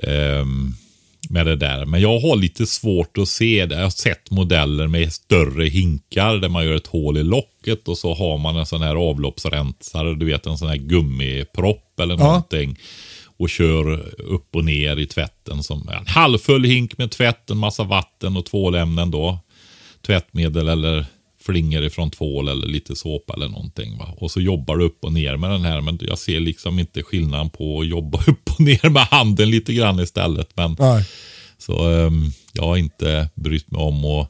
[0.04, 0.76] Um,
[1.34, 1.86] med det där.
[1.86, 3.76] Men jag har lite svårt att se det.
[3.76, 7.98] Jag har sett modeller med större hinkar där man gör ett hål i locket och
[7.98, 12.24] så har man en sån här avloppsrensare, du vet en sån här gummipropp eller Ja.
[12.24, 12.80] någonting.
[13.38, 15.64] Och kör upp och ner i tvätten.
[15.64, 19.40] Som en halvfull hink med tvätt, en massa vatten och tvålämnen då.
[20.06, 21.06] Tvättmedel eller
[21.46, 23.98] flingor ifrån tvål eller lite såpa eller någonting.
[23.98, 24.14] Va?
[24.18, 25.82] Och så jobbar du upp och ner med den här.
[25.82, 29.74] Men jag ser liksom inte skillnaden på att jobba upp och ner med handen lite
[29.74, 30.50] grann istället.
[30.56, 31.06] Men Nej.
[31.58, 34.30] så ehm, jag har inte brytt mig om att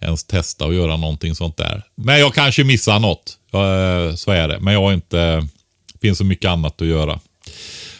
[0.00, 1.82] ens testa att göra någonting sånt där.
[1.94, 3.38] Men jag kanske missar något.
[3.52, 4.60] Eh, så är det.
[4.60, 5.36] Men jag har inte,
[5.92, 7.20] det finns så mycket annat att göra.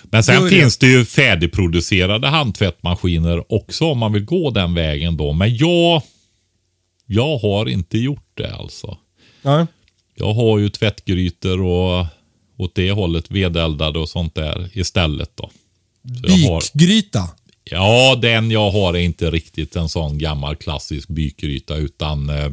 [0.04, 5.16] Men sen det- finns det ju färdigproducerade handtvättmaskiner också om man vill gå den vägen
[5.16, 5.32] då.
[5.32, 6.02] Men jag,
[7.06, 8.98] jag har inte gjort det alltså.
[9.42, 9.66] Nej.
[10.14, 12.06] Jag har ju tvättgrytor och
[12.56, 15.50] åt det hållet vedeldade och sånt där istället då.
[16.02, 17.28] Jag har- Bykgryta.
[17.70, 22.50] Ja, den jag har är inte riktigt en sån gammal klassisk bykgryta utan eh,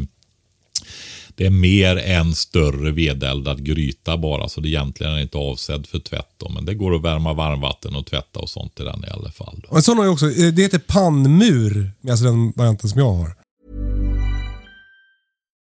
[1.36, 4.50] det är mer en större vedeldad gryta bara.
[4.50, 6.30] Så det egentligen är inte avsedd för tvätt.
[6.38, 9.32] Då, men det går att värma varmvatten och tvätta och sånt i den i alla
[9.32, 9.62] fall.
[9.70, 9.76] Då.
[9.76, 10.26] En sån har jag också.
[10.32, 11.92] eh, Det heter pannmur.
[12.10, 13.36] Alltså den varianten som jag har.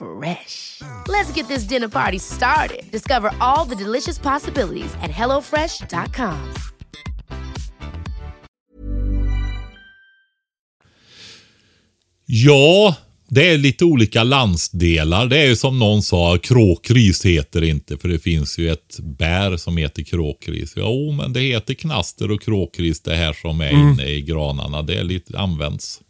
[0.00, 0.80] Fresh.
[1.08, 2.90] Let's get this dinner party started.
[2.90, 6.38] Discover all the delicious possibilities at hellofresh.com.
[12.26, 12.96] Ja,
[13.28, 15.26] det är lite olika landsdelar.
[15.26, 17.98] Det är ju som någon sa, kråkris heter det inte.
[17.98, 20.72] För det finns ju ett bär som heter kråkris.
[20.76, 24.82] Jo, men det heter knaster och kråkris det här som är inne i granarna.
[24.82, 26.00] Det är lite, används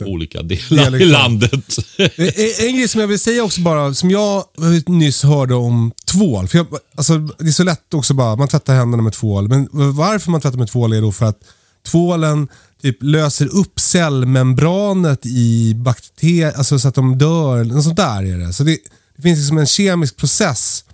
[0.00, 1.78] olika delar i landet.
[1.98, 4.44] En, en grej som jag vill säga också bara, som jag
[4.86, 6.48] nyss hörde om tvål.
[6.48, 9.48] För jag, alltså, det är så lätt också bara, man tvättar händerna med tvål.
[9.48, 11.38] Men varför man tvättar med tvål är då för att
[11.86, 12.48] tvålen
[12.82, 17.64] typ löser upp cellmembranet i bakterier, alltså så att de dör.
[17.64, 18.52] Något sånt där är det.
[18.52, 18.78] Så det,
[19.16, 20.84] det finns liksom en kemisk process.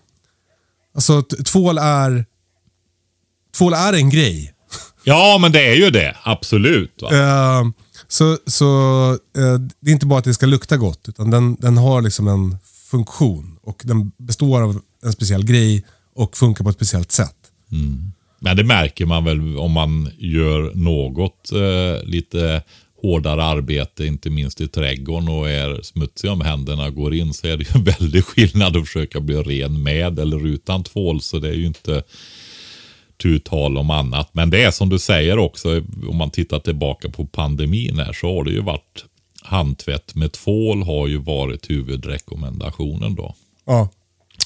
[0.95, 2.25] Alltså tvål är,
[3.59, 4.53] tvål är en grej.
[5.05, 6.17] ja, men det är ju det.
[6.23, 7.03] Absolut.
[7.03, 7.09] Va?
[8.13, 11.79] Så så eh, det är inte bara att det ska lukta gott, utan den, den
[11.79, 12.57] har liksom en
[12.91, 13.59] funktion.
[13.63, 17.37] Och den består av en speciell grej och funkar på ett speciellt sätt.
[17.71, 18.13] Mm.
[18.39, 22.63] Men det märker man väl om man gör något eh, lite
[23.03, 27.57] hårdare arbete, inte minst i trädgården och är smutsig om händerna går in så är
[27.57, 31.21] det ju en väldig skillnad att försöka bli ren med eller utan tvål.
[31.21, 32.03] Så det är ju inte
[33.23, 34.29] tu tal om annat.
[34.33, 38.37] Men det är som du säger också, om man tittar tillbaka på pandemin här så
[38.37, 39.05] har det ju varit
[39.43, 43.35] handtvätt med tvål har ju varit huvudrekommendationen då.
[43.67, 43.89] Ja.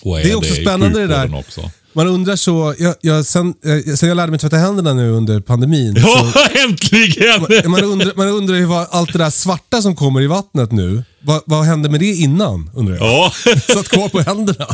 [0.02, 1.34] Och Det är också i spännande det där.
[1.38, 1.70] Också.
[1.92, 5.40] Man undrar så, jag, jag, sen, eh, sen jag lärde mig tvätta händerna nu under
[5.40, 5.94] pandemin.
[5.96, 7.70] Ja, Så, äntligen!
[7.70, 11.04] man, undrar, man undrar ju vad allt det där svarta som kommer i vattnet nu,
[11.20, 12.70] vad, vad hände med det innan?
[12.74, 13.04] Undrar jag.
[13.04, 13.32] Ja.
[13.74, 14.66] Satt kvar på händerna.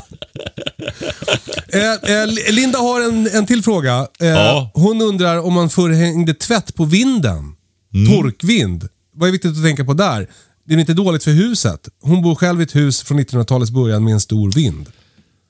[1.73, 4.07] Eh, eh, Linda har en, en till fråga.
[4.21, 4.71] Eh, Ja.
[4.75, 7.53] Hon undrar om man förr hängde tvätt på vinden.
[7.95, 8.13] Mm.
[8.13, 8.89] Torkvind.
[9.15, 10.27] Vad är viktigt att tänka på där?
[10.69, 11.89] Det är inte dåligt för huset.
[12.03, 14.89] Hon bor själv i ett hus från 1900-talets början med en stor vind.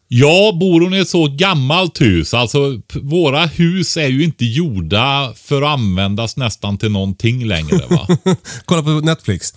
[0.09, 2.35] Ja, bor hon i ett så gammalt hus?
[2.35, 8.09] Alltså, våra hus är ju inte gjorda för att användas nästan till någonting längre va?
[8.65, 9.55] Kolla på Netflix.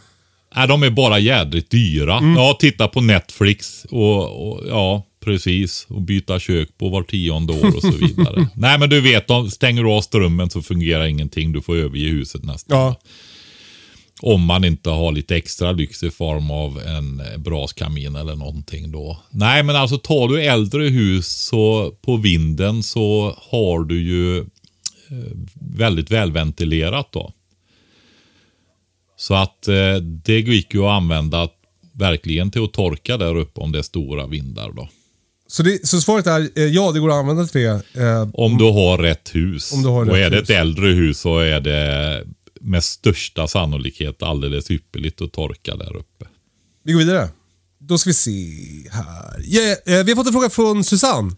[0.55, 2.19] Nej, de är bara jädrigt dyra.
[2.37, 5.85] Ja, titta på Netflix och, och ja, precis.
[5.89, 8.47] Och byta kök på var tionde år och så vidare.
[8.55, 11.51] Nej, men du vet, de stänger du av strömmen så fungerar ingenting.
[11.51, 12.77] Du får överge huset nästan.
[12.77, 12.95] Ja.
[14.21, 18.91] Om man inte har lite extra lyx i form av en eh, braskamin eller någonting
[18.91, 19.17] då.
[19.29, 24.45] Nej, men alltså tar du äldre hus så på vinden så har du ju eh,
[25.77, 27.33] väldigt välventilerat då.
[29.17, 31.49] Så att eh, det gick ju att använda
[31.93, 34.89] verkligen till att torka där uppe om det är stora vindar då.
[35.47, 38.01] Så, det, så svaret är eh, ja, det går att använda till det.
[38.01, 39.73] Eh, Om du har rätt hus.
[39.73, 40.49] Om du har och rätt är det hus.
[40.49, 42.23] ett äldre hus så är det
[42.61, 46.25] med största sannolikhet alldeles ypperligt att torka där uppe.
[46.83, 47.29] Vi går vidare.
[47.79, 48.31] Då ska vi se
[48.91, 49.35] här.
[49.85, 51.31] Eh, vi har fått en fråga från Susanne.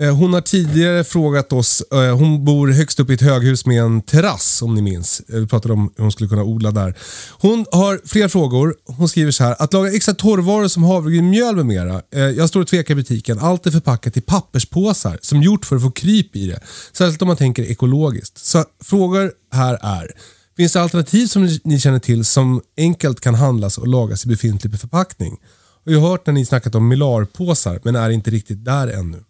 [0.00, 3.82] Eh, hon har tidigare frågat oss, eh, hon bor högst upp i ett höghus med
[3.82, 5.22] en terrass om ni minns.
[5.28, 6.94] Eh, vi pratade om hur hon skulle kunna odla där.
[7.30, 8.74] Hon har fler frågor.
[8.86, 9.56] Hon skriver så här.
[9.58, 12.02] Att laga extra torrvaror som havregrynmjöl med mera.
[12.10, 13.38] Jag står och tvekar i butiken.
[13.38, 16.60] Allt är förpackat i papperspåsar som gjort för att få kryp i det.
[16.92, 18.46] Särskilt om man tänker ekologiskt.
[18.46, 20.10] Så frågor här är.
[20.56, 24.80] Finns det alternativ som ni känner till som enkelt kan handlas och lagas i befintlig
[24.80, 25.36] förpackning?
[25.84, 29.24] Jag har hört när ni snackat om Milarpåsar men är inte riktigt där ännu.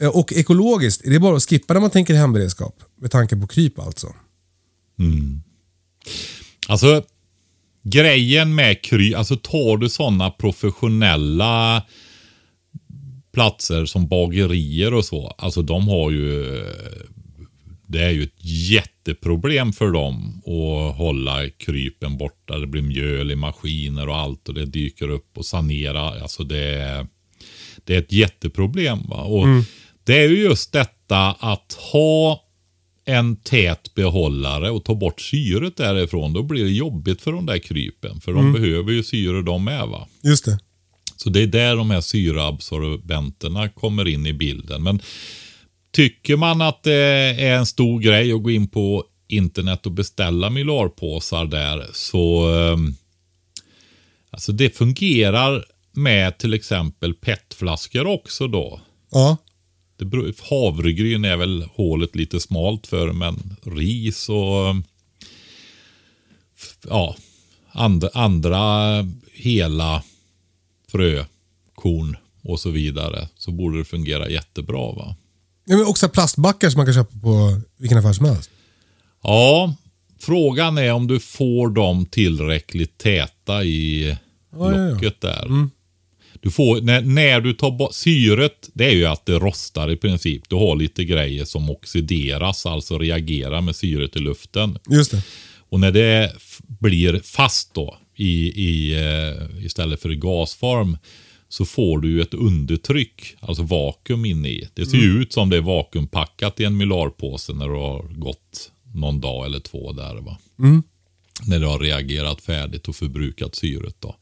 [0.00, 2.82] Eh, Och ekologiskt, är det bara att skippa när man tänker hemberedskap?
[3.00, 4.14] Med tanke på kryp alltså.
[6.68, 7.02] Alltså,
[7.82, 11.82] grejen med kry, alltså tar du sådana professionella
[13.32, 16.64] platser som bagerier och så, alltså de har ju,
[17.86, 22.58] det är ju ett jätteproblem för dem att hålla krypen borta.
[22.58, 26.64] Det blir mjöl i maskiner och allt och det dyker upp och sanera, alltså det
[26.64, 27.06] är,
[27.84, 28.98] det är ett jätteproblem.
[29.08, 29.22] Va?
[29.22, 29.46] Och
[30.04, 32.44] Det är ju just detta att ha
[33.04, 37.58] en tät behållare och ta bort syret därifrån, då blir det jobbigt för de där
[37.58, 38.20] krypen.
[38.20, 40.08] För de behöver ju syre de med va.
[40.22, 40.58] Just det.
[41.16, 44.82] Så det är där de här syraabsorbenterna kommer in i bilden.
[44.82, 45.00] Men
[45.90, 46.94] tycker man att det
[47.38, 52.76] är en stor grej att gå in på internet och beställa mylarpåsar där så eh,
[54.30, 58.80] alltså det fungerar med till exempel petflaskor också då.
[59.10, 59.36] Ja.
[60.02, 64.76] Det beror, havregryn är väl hålet lite smalt för, men ris och
[66.88, 67.16] ja,
[67.72, 68.88] and, andra
[69.32, 70.02] hela
[70.90, 74.92] frökorn och så vidare så borde det fungera jättebra.
[74.92, 75.16] va.
[75.64, 78.50] ja men också plastbackar som man kan köpa på vilken affär som helst.
[79.22, 79.74] Ja,
[80.18, 84.16] frågan är om du får dem tillräckligt täta i
[84.52, 84.90] Ja, ja, ja.
[84.94, 85.68] locket där.
[86.42, 89.96] Du får, när, när du tar bort syret, det är ju att det rostar i
[89.96, 90.48] princip.
[90.48, 94.78] Du har lite grejer som oxideras, alltså reagerar med syret i luften.
[94.90, 95.22] Just det.
[95.58, 96.32] Och när det
[96.80, 100.98] blir fast då i, i, eh, istället för i gasform
[101.48, 104.68] så får du ju ett undertryck, alltså vakuum inne i.
[104.74, 108.70] Det ser ju ut som det är vakuumpackat i en mylarpåse när du har gått
[108.94, 110.14] någon dag eller två där.
[110.14, 110.38] Va?
[111.46, 113.96] När det har reagerat färdigt och förbrukat syret.
[113.98, 114.16] Då.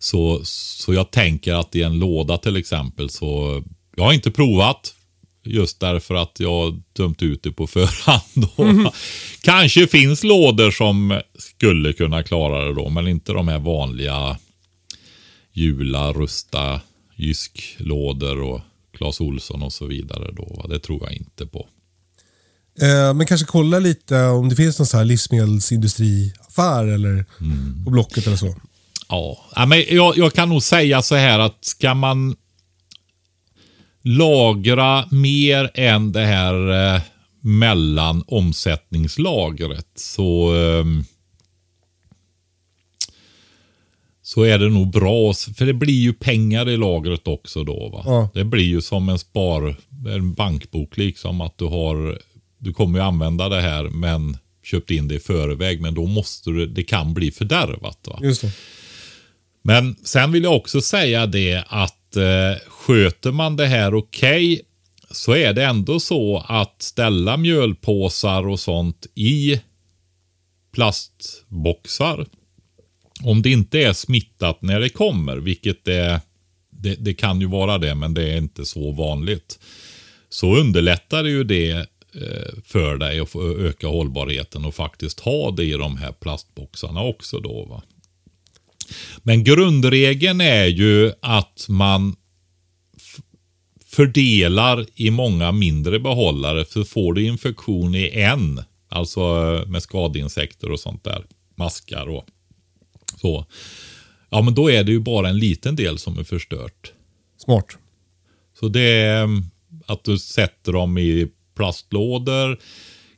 [0.00, 3.62] Så, så jag tänker att i en låda till exempel så,
[3.96, 4.94] jag har inte provat.
[5.44, 8.22] Just därför att jag dömt ut det på förhand.
[8.34, 8.92] Då.
[9.42, 14.38] Kanske finns lådor som skulle kunna klara det då, men inte de här vanliga
[15.52, 16.80] Jula, Rusta,
[17.16, 18.60] Jysk-lådor och
[18.96, 20.32] Clas Olsson och så vidare.
[20.32, 20.66] Då?
[20.68, 21.68] Det tror jag inte på.
[22.80, 27.24] Eh, men kanske kolla lite om det finns någon så här livsmedelsindustriaffär eller
[27.84, 28.54] på Blocket eller så.
[29.08, 32.36] Ja, ja, men jag, jag kan nog säga så här att ska man
[34.02, 37.00] lagra mer än det här eh,
[37.40, 41.04] mellan omsättningslagret så ehm,
[44.28, 45.32] så är det nog bra.
[45.32, 47.88] För det blir ju pengar i lagret också då.
[47.88, 48.02] Va?
[48.04, 48.30] Ja.
[48.34, 49.76] Det blir ju som en spar,
[50.08, 51.40] en bankbok liksom.
[51.40, 52.18] Att du har,
[52.58, 55.80] du kommer ju använda det här men köpt in det i förväg.
[55.80, 57.98] Men då måste du, det kan bli fördärvat.
[58.06, 58.18] Va?
[58.22, 58.52] Just det.
[59.62, 64.62] Men sen vill jag också säga det att eh, sköter man det här okej
[65.10, 69.60] så är det ändå så att ställa mjölpåsar och sånt i
[70.72, 72.26] plastboxar.
[73.22, 76.20] Om det inte är smittat när det kommer, vilket det,
[76.70, 79.58] det, det kan ju vara det, men det är inte så vanligt.
[80.28, 85.50] Så underlättar det ju det eh, för dig att få öka hållbarheten och faktiskt ha
[85.50, 87.64] det i de här plastboxarna också då.
[87.64, 87.82] Va?
[89.22, 92.16] Men grundregeln är ju att man
[93.86, 96.64] fördelar i många mindre behållare.
[96.64, 101.24] För får du infektion i en, alltså eh, med skadeinsekter och sånt där,
[101.56, 102.26] maskar och
[103.20, 103.46] så.
[104.30, 106.92] Ja, men då är det ju bara en liten del som är förstört.
[107.38, 107.78] Smart.
[108.60, 109.44] Så det är mm,
[109.86, 112.58] att du sätter dem i plastlådor.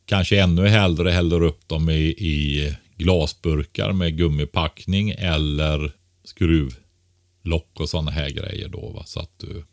[0.04, 5.92] Kanske ännu hellre häller upp dem i, i glasburkar med gummipackning eller
[6.24, 8.88] skruvlock och sådana här grejer då.
[8.88, 9.02] Va?
[9.06, 9.64] Så att du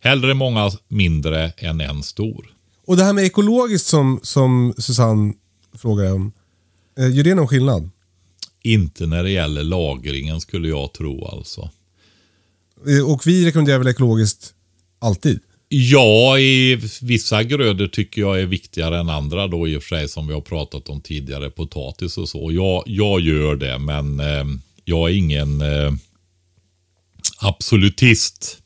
[0.00, 2.54] hellre många mindre än en stor.
[2.86, 5.34] Och det här med ekologiskt som, som Susanne
[5.78, 6.32] frågar om.
[6.98, 7.90] Eh, gör det någon skillnad?
[8.62, 11.70] Inte när det gäller lagringen skulle jag tro alltså.
[12.86, 14.54] Eh, Och vi rekommenderar väl ekologiskt
[14.98, 15.40] alltid?
[15.72, 20.08] Ja, i vissa grödor tycker jag är viktigare än andra då i och för sig
[20.08, 22.52] som vi har pratat om tidigare, potatis och så.
[22.52, 24.44] Jag, jag gör det, men eh,
[24.84, 25.92] jag är ingen eh,
[27.40, 28.58] absolutist.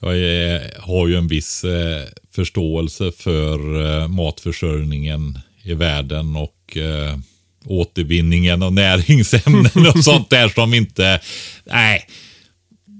[0.00, 7.18] Jag är, har ju en viss eh, förståelse för eh, matförsörjningen i världen och eh,
[7.64, 11.20] återvinningen av näringsämnen och sånt där som inte,
[11.64, 12.06] nej,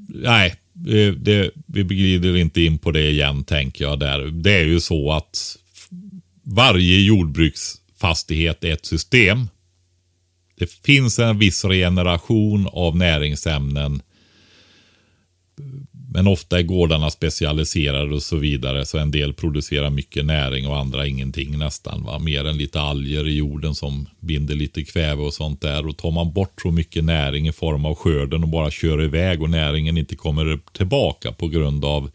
[0.08, 3.98] nej, det, det, vi glider inte in på det igen tänker jag.
[3.98, 4.18] Där.
[4.18, 5.56] Det är ju så att
[6.42, 9.48] varje jordbruksfastighet är ett system.
[10.58, 14.02] Det finns en viss regeneration av näringsämnen
[16.12, 18.86] men ofta är gårdarna specialiserade och så vidare.
[18.86, 22.04] Så en del producerar mycket näring och andra ingenting nästan.
[22.04, 22.18] Va?
[22.18, 25.86] Mer än lite alger i jorden som binder lite kväve och sånt där.
[25.86, 29.42] Och tar man bort så mycket näring i form av skörden och bara kör iväg
[29.42, 32.10] och näringen inte kommer tillbaka på grund av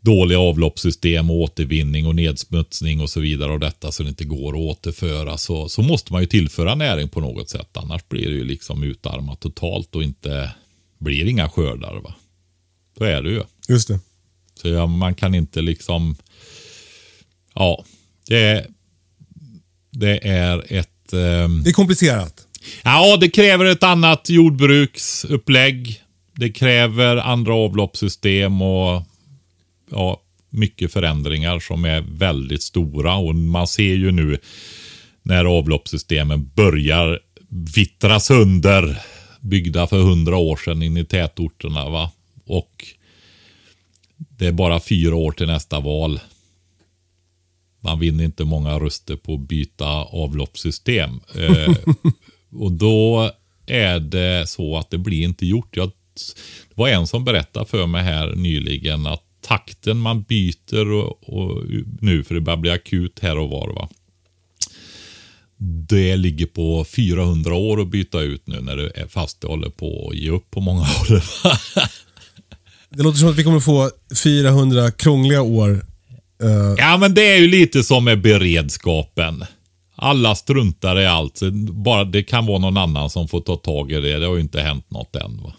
[0.00, 4.52] dåliga avloppssystem och återvinning och nedsmutsning och så vidare och detta så det inte går
[4.52, 7.76] att återföra så, så måste man ju tillföra näring på något sätt.
[7.76, 10.50] Annars blir det ju liksom utarmat totalt och inte
[10.98, 12.00] blir inga skördar.
[12.04, 12.14] Va?
[12.98, 13.42] Så är det ju.
[13.68, 14.00] Just det.
[14.62, 16.16] Så ja, man kan inte liksom...
[17.54, 17.84] Ja,
[18.28, 18.66] det,
[19.90, 21.12] det är ett...
[21.12, 22.46] ehm, Det är komplicerat.
[22.82, 26.02] Ja, det kräver ett annat jordbruksupplägg.
[26.36, 29.02] Det kräver andra avloppssystem och
[29.90, 30.20] ja,
[30.50, 33.14] mycket förändringar som är väldigt stora.
[33.16, 34.38] Och man ser ju nu
[35.22, 37.20] när avloppssystemen börjar
[37.74, 39.02] vittra sönder.
[39.40, 41.88] Byggda för hundra år sedan in i tätorterna.
[41.88, 42.10] Va?
[42.52, 42.86] Och
[44.18, 46.20] det är bara fyra år till nästa val.
[47.80, 51.20] Man vinner inte många röster på att byta avloppssystem.
[51.34, 51.76] Eh,
[52.60, 53.30] och då
[53.66, 55.76] är det så att det blir inte gjort.
[55.76, 55.90] Jag,
[56.68, 61.64] det var en som berättade för mig här nyligen att takten man byter och, och
[62.00, 63.68] nu, för det börjar bli akut här och var.
[63.74, 63.88] Va?
[65.88, 69.70] Det ligger på 400 år att byta ut nu när det är fast det håller
[69.70, 71.20] på att ge upp på många håll.
[72.94, 73.90] Det låter som att vi kommer få
[74.24, 75.70] 400 krångliga år.
[76.42, 79.44] Eh, Ja, men det är ju lite som med beredskapen.
[79.96, 81.40] Alla struntar i allt.
[81.72, 84.18] Bara det kan vara någon annan som får ta tag i det.
[84.18, 85.42] Det har ju inte hänt något än.
[85.42, 85.52] Va?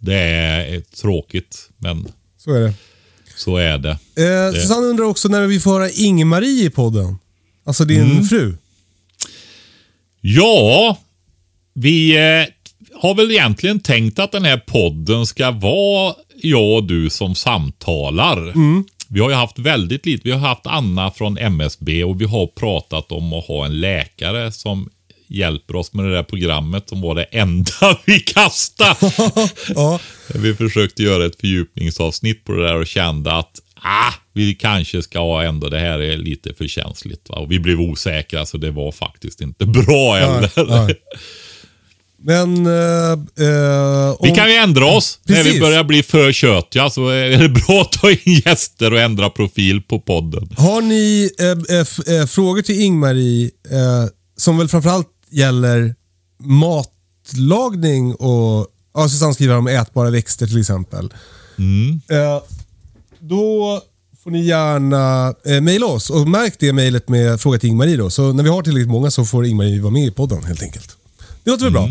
[0.00, 2.08] Det är eh, tråkigt, men
[2.38, 2.74] så är det.
[3.36, 3.90] så är det.
[3.90, 7.18] Eh, Susanne undrar också när vi får höra Inge-Marie i podden.
[7.64, 8.24] Alltså din Mm.
[8.24, 8.56] fru.
[10.20, 10.98] Ja,
[11.74, 12.46] vi eh,
[13.02, 18.52] har väl egentligen tänkt att den här podden ska vara jag och du som samtalar.
[19.08, 20.22] Vi har ju haft väldigt lite.
[20.24, 24.52] Vi har haft Anna från MSB och vi har pratat om att ha en läkare
[24.52, 24.88] som
[25.26, 29.12] hjälper oss med det där programmet som var det enda vi kastade.
[29.74, 30.00] Ja.
[30.34, 35.18] Vi försökte göra ett fördjupningsavsnitt på det där och kände att ah, vi kanske ska
[35.18, 37.28] ha ändå, det här är lite för känsligt.
[37.28, 37.38] Va?
[37.38, 40.50] Och vi blev osäkra så det var faktiskt inte bra heller.
[40.86, 40.94] nej.
[42.22, 42.66] Men...
[42.66, 42.72] Eh,
[43.12, 45.18] eh, Vi om- kan ju ändra oss.
[45.24, 45.60] När vi Precis.
[45.60, 49.82] börjar bli för tjötiga så är det bra att ta in gäster och ändra profil
[49.82, 50.48] på podden.
[50.56, 53.50] Har ni eh, eh, eh, frågor till Ingmarie
[54.36, 55.94] som väl framförallt gäller
[56.42, 61.12] matlagning och ja, Susanne skriver om ätbara växter till exempel.
[62.10, 62.42] Eh,
[63.20, 63.80] då
[64.24, 68.10] får ni gärna eh, mejla oss och märk det mejlet med fråga till Ingmarie då.
[68.10, 70.96] Så när vi har tillräckligt många så får Ingmarie vara med i podden helt enkelt.
[71.44, 71.90] Det låter väl bra?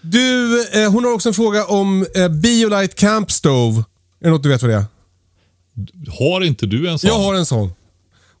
[0.00, 3.78] Du, eh, hon har också en fråga om eh, Biolite Camp Stove.
[4.20, 4.84] Är det något du vet vad det är?
[6.18, 7.08] Har inte du en sån?
[7.08, 7.72] Jag har en sån.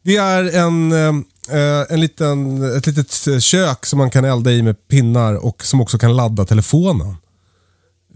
[0.02, 4.62] Det är en, eh, en liten, ett litet eh, kök som man kan elda i
[4.62, 7.16] med pinnar och som också kan ladda telefonen.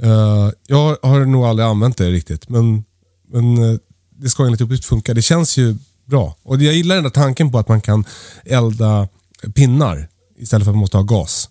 [0.02, 2.84] Eh, jag har nog aldrig använt det riktigt, men,
[3.28, 3.78] men eh,
[4.16, 5.14] det ska enligt uppgift funka.
[5.14, 6.36] Det känns ju bra.
[6.42, 8.04] Och Jag gillar den där tanken på att man kan
[8.44, 9.08] elda
[9.54, 10.08] pinnar
[10.38, 11.48] istället för att man måste ha gas.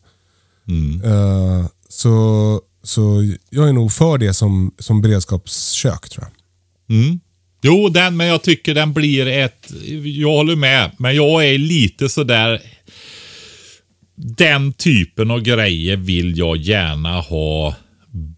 [1.03, 6.97] Eh, så, så jag är nog för det som, som beredskapskök tror jag.
[6.97, 7.19] Mm.
[7.61, 9.71] Jo, den, men jag tycker den blir ett...
[10.03, 12.61] Jag håller med, men jag är lite sådär...
[14.15, 17.75] Den typen av grejer vill jag gärna ha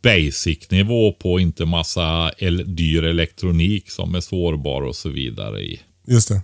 [0.01, 5.79] basic-nivå på, inte massa el- dyr elektronik som är sårbar och så vidare i.
[6.07, 6.41] Just det.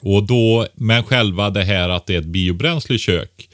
[0.00, 3.48] Och då, men själva det här att det är ett biobränslekök.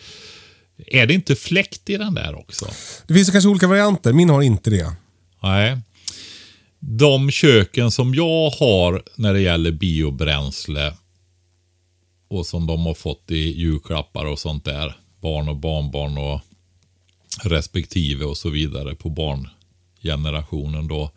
[0.86, 2.66] Är det inte fläkt i den där också?
[3.06, 4.12] Det finns kanske olika varianter.
[4.12, 4.92] Min har inte det.
[5.42, 5.78] Nej.
[6.78, 10.94] De köken som jag har när det gäller biobränsle
[12.28, 14.96] och som de har fått i julklappar och sånt där.
[15.20, 16.40] Barn och barnbarn och
[17.44, 21.10] respektive och så vidare på barngenerationen då.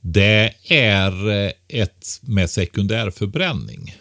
[0.00, 3.94] Det är eh, ett med sekundärförbränning.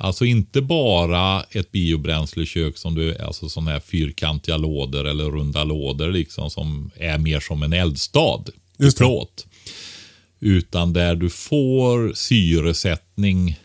[0.00, 6.12] Alltså inte bara ett biobränslekök som du, alltså sådana här fyrkantiga lådor eller runda lådor
[6.12, 8.44] liksom som är mer som en eldstad
[8.78, 9.04] Just det.
[9.04, 9.46] plåt.
[10.40, 13.58] Utan där du får syresättning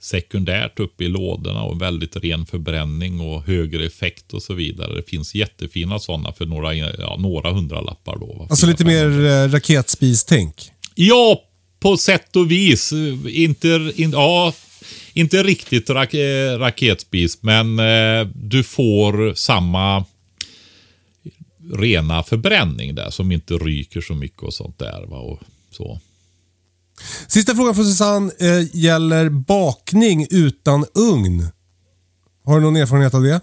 [0.00, 4.94] sekundärt uppe i lådorna och väldigt ren förbränning och högre effekt och så vidare.
[4.94, 8.46] Det finns jättefina sådana för några, ja, några hundralappar då.
[8.50, 10.54] Alltså lite mer eh, raketspistänk.
[10.94, 11.42] Ja,
[11.80, 12.92] på sätt och vis.
[13.28, 14.52] Inte, in, ja,
[15.12, 20.04] inte riktigt rak, eh, raketspis, men eh, du får samma
[21.72, 25.06] rena förbränning där som inte ryker så mycket och sånt där.
[25.06, 25.18] Va?
[25.18, 25.40] Och
[25.70, 26.00] så.
[27.26, 31.46] Sista frågan från Susanne eh, gäller bakning utan ugn.
[32.44, 33.40] Har du någon erfarenhet av det?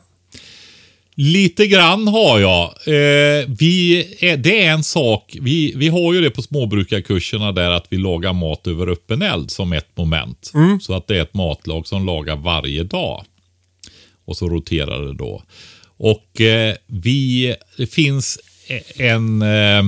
[1.21, 2.63] Lite grann har jag.
[2.63, 7.71] Eh, vi är, det är en sak, vi, vi har ju det på småbrukarkurserna där
[7.71, 10.51] att vi lagar mat över öppen eld som ett moment.
[10.81, 13.25] Så att det är ett matlag som lagar varje dag.
[14.25, 15.43] Och så roterar det då.
[15.97, 18.39] Och eh, vi, det finns
[18.95, 19.83] en, eh,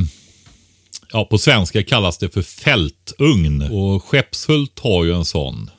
[1.11, 3.61] ja på svenska kallas det för fältugn.
[3.61, 5.69] Och Skeppshult har ju en sån.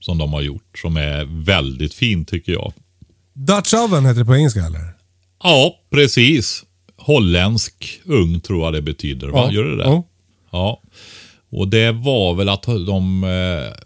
[0.00, 2.72] Som de har gjort, som är väldigt fin tycker jag.
[3.34, 4.94] Dutch oven heter det på engelska eller?
[5.42, 6.64] Ja, precis.
[6.96, 9.28] Holländsk ugn tror jag det betyder.
[9.28, 9.52] Va?
[9.52, 9.84] Gör det det?
[9.84, 10.04] Ja.
[10.50, 10.80] Ja.
[11.50, 13.84] Och det var väl att de eh,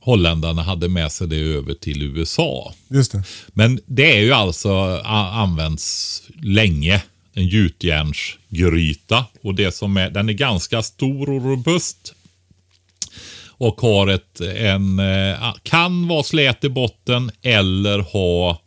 [0.00, 2.74] holländarna hade med sig det över till USA.
[2.88, 3.22] Just det.
[3.48, 4.72] Men det är ju alltså
[5.04, 7.02] använts länge.
[7.34, 9.24] En gjutjärnsgryta.
[9.42, 12.14] Och det som är, den är ganska stor och robust.
[13.62, 18.58] Och har ett, en, eh, kan vara slät i botten eller ha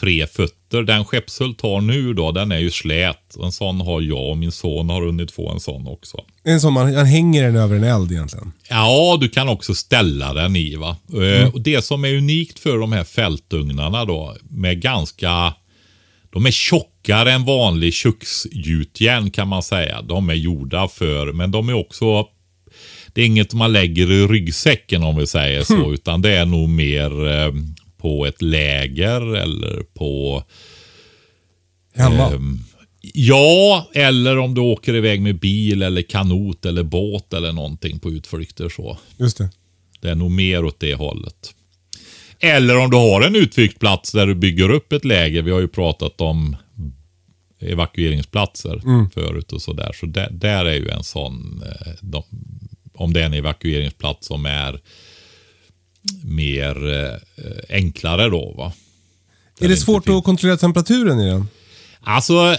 [0.00, 0.82] tre fötter.
[0.82, 3.36] Den Skeppshult har nu då, den är ju slät.
[3.42, 6.18] En sån har jag och min son har hunnit få en sån också.
[6.44, 8.52] En sån man, man hänger den över en eld egentligen.
[8.68, 10.76] Ja, du kan också ställa den i.
[10.76, 10.96] va.
[11.12, 15.54] Eh, Och Det som är unikt för de här fältugnarna då, med ganska...
[16.32, 20.02] De är tjockare än vanlig köksgjutjärn kan man säga.
[20.02, 22.26] De är gjorda för, men de är också...
[23.12, 26.68] Det är inget man lägger i ryggsäcken om vi säger så, utan det är nog
[26.68, 27.52] mer eh,
[27.96, 30.42] på ett läger eller på...
[31.94, 32.26] Hemma.
[32.26, 32.58] Ehm,
[33.00, 38.10] ja, eller om du åker iväg med bil eller kanot eller båt eller någonting på
[38.10, 38.98] utflykter så.
[39.16, 39.50] Just det.
[40.00, 41.54] Det är nog mer åt det hållet.
[42.40, 45.42] Eller om du har en utflyktsplats där du bygger upp ett läger.
[45.42, 46.56] Vi har ju pratat om
[47.60, 48.82] evakueringsplatser
[49.14, 49.90] förut och sådär.
[49.94, 52.22] Så där, där är ju en sån, eh, de,
[53.02, 54.80] om det är en evakueringsplats som är
[56.24, 58.54] mer eh, enklare då.
[58.56, 58.72] Va?
[59.60, 61.48] Är det svårt att kontrollera temperaturen i den?
[62.00, 62.56] Alltså,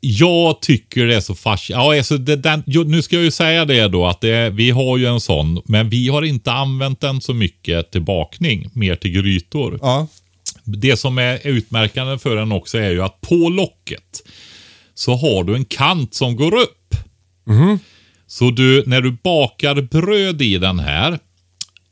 [0.00, 1.94] jag tycker det är så fascinerande.
[1.94, 4.98] Ja, alltså det, den, nu ska jag ju säga det då att det, vi har
[4.98, 9.10] ju en sån, men vi har inte använt den så mycket till bakning, mer till
[9.10, 9.78] grytor.
[9.82, 10.06] Ja.
[10.64, 14.22] Det som är utmärkande för den också är ju att på locket
[14.94, 16.94] så har du en kant som går upp.
[18.32, 21.18] Så du, när du bakar bröd i den här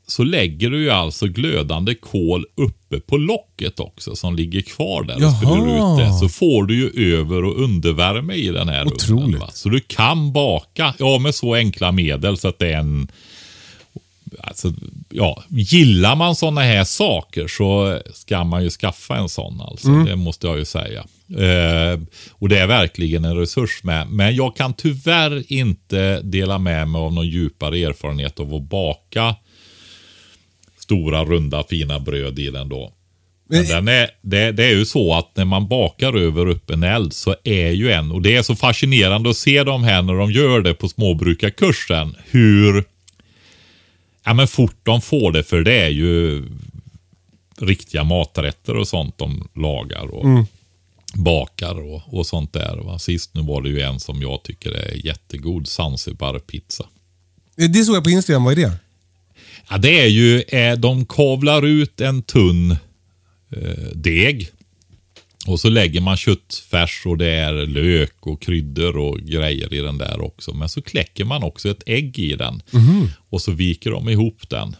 [0.07, 5.25] så lägger du ju alltså glödande kol uppe på locket också som ligger kvar där
[5.25, 6.13] och spiller ut det.
[6.13, 9.23] Så får du ju över och undervärme i den här Otroligt.
[9.23, 9.39] ugnen.
[9.39, 9.49] Va?
[9.53, 13.07] Så du kan baka ja, med så enkla medel så att det är en
[14.39, 14.73] Alltså,
[15.09, 19.61] ja, gillar man sådana här saker så ska man ju skaffa en sån.
[19.61, 19.89] Alltså.
[19.89, 21.05] Det måste jag ju säga.
[21.29, 21.99] Eh,
[22.31, 24.07] och det är verkligen en resurs med.
[24.07, 29.35] Men jag kan tyvärr inte dela med mig av någon djupare erfarenhet av att baka
[30.79, 32.93] stora, runda, fina bröd i den då.
[33.51, 37.13] Men den är, det, det är ju så att när man bakar över öppen eld
[37.13, 40.31] så är ju en, och det är så fascinerande att se de här när de
[40.31, 42.83] gör det på småbrukarkursen, hur
[44.23, 46.43] ja, men fort de får det, för det är ju
[47.57, 50.45] riktiga maträtter och sånt de lagar och
[51.13, 52.77] bakar och, och sånt där.
[52.77, 52.99] Va?
[52.99, 56.85] Sist nu var det ju en som jag tycker är jättegod, Zanzibar-pizza.
[57.55, 58.43] Det såg jag på Instagram.
[58.43, 58.71] Vad är det?
[59.69, 62.71] Ja, det är ju, eh, de kavlar ut en tunn
[63.51, 64.49] eh, deg.
[65.47, 69.97] Och så lägger man köttfärs och det är lök och kryddor och grejer i den
[69.97, 70.53] där också.
[70.53, 72.61] Men så kläcker man också ett ägg i den.
[73.29, 74.75] Och så viker de ihop den.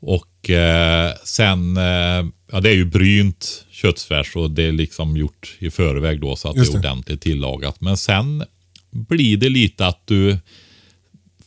[0.00, 5.56] Och eh, sen, eh, ja det är ju brynt köttfärs och det är liksom gjort
[5.58, 7.80] i förväg då så att Just det är ordentligt tillagat.
[7.80, 8.44] Men sen
[8.90, 10.38] blir det lite att du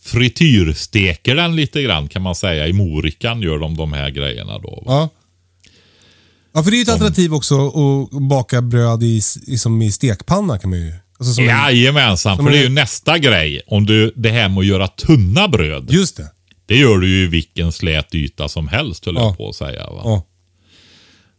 [0.01, 2.67] frityrsteker den lite grann kan man säga.
[2.67, 4.83] I morikan gör de de här grejerna då.
[4.85, 4.93] va?
[4.93, 5.09] Ja.
[6.53, 9.91] Ja, för det är ju ett alternativ också att baka bröd i, i, som i
[9.91, 10.93] stekpanna kan man ju.
[11.19, 13.61] Alltså som en, Jajamensan, för det är ju nästa grej.
[13.67, 15.87] Om du, det här med att göra tunna bröd.
[15.91, 16.31] just det.
[16.65, 19.21] Det gör du ju i vilken slät yta som helst höll Ja.
[19.21, 19.83] jag på att säga.
[19.89, 20.01] Va?
[20.03, 20.27] Ja.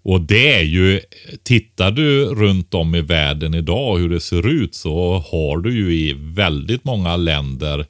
[0.04, 1.00] Och det är ju,
[1.44, 5.94] tittar du runt om i världen idag hur det ser ut så har du ju
[5.94, 7.86] i väldigt många länder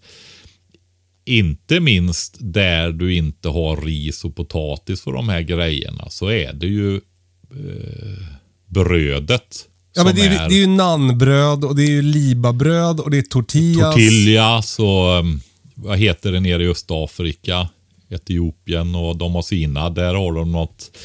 [1.24, 6.52] inte minst där du inte har ris och potatis och de här grejerna så är
[6.52, 7.00] det ju
[8.66, 9.68] brödet.
[9.94, 13.10] Ja, men det är, ju- det är ju nanbröd och det är ju libabröd och
[13.10, 13.94] det är tortillas.
[13.94, 15.40] tortillas och um,
[15.74, 17.68] vad heter det nere i Östafrika?
[18.10, 19.90] Etiopien och de har sina.
[19.90, 20.98] Där har de något.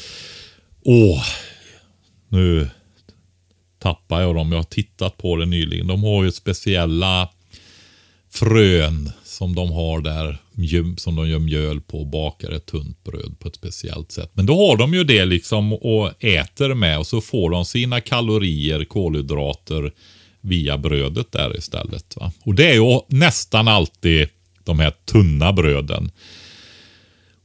[0.84, 1.22] Åh,
[2.28, 2.68] nu.
[3.78, 4.52] tappar jag dem.
[4.52, 5.86] Jag har tittat på det nyligen.
[5.86, 7.28] De har ju speciella
[8.32, 10.38] frön som de har där.
[10.96, 14.30] Som de gör mjöl på och bakar ett tunt bröd på ett speciellt sätt.
[14.32, 18.00] Men då har de ju det liksom och äter med och så får de sina
[18.00, 19.92] kalorier, kolhydrater
[20.40, 22.16] via brödet där istället.
[22.16, 22.32] Va?
[22.44, 24.28] Och det är ju nästan alltid
[24.64, 26.10] de här tunna bröden.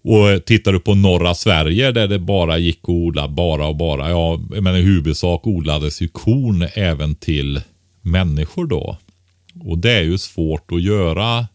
[0.03, 4.09] Och tittar du på norra Sverige där det bara gick att odla, bara och bara.
[4.09, 7.61] Ja, men i huvudsak odlades ju korn även till
[8.01, 8.97] människor då.
[9.64, 11.47] Och det är ju svårt att göra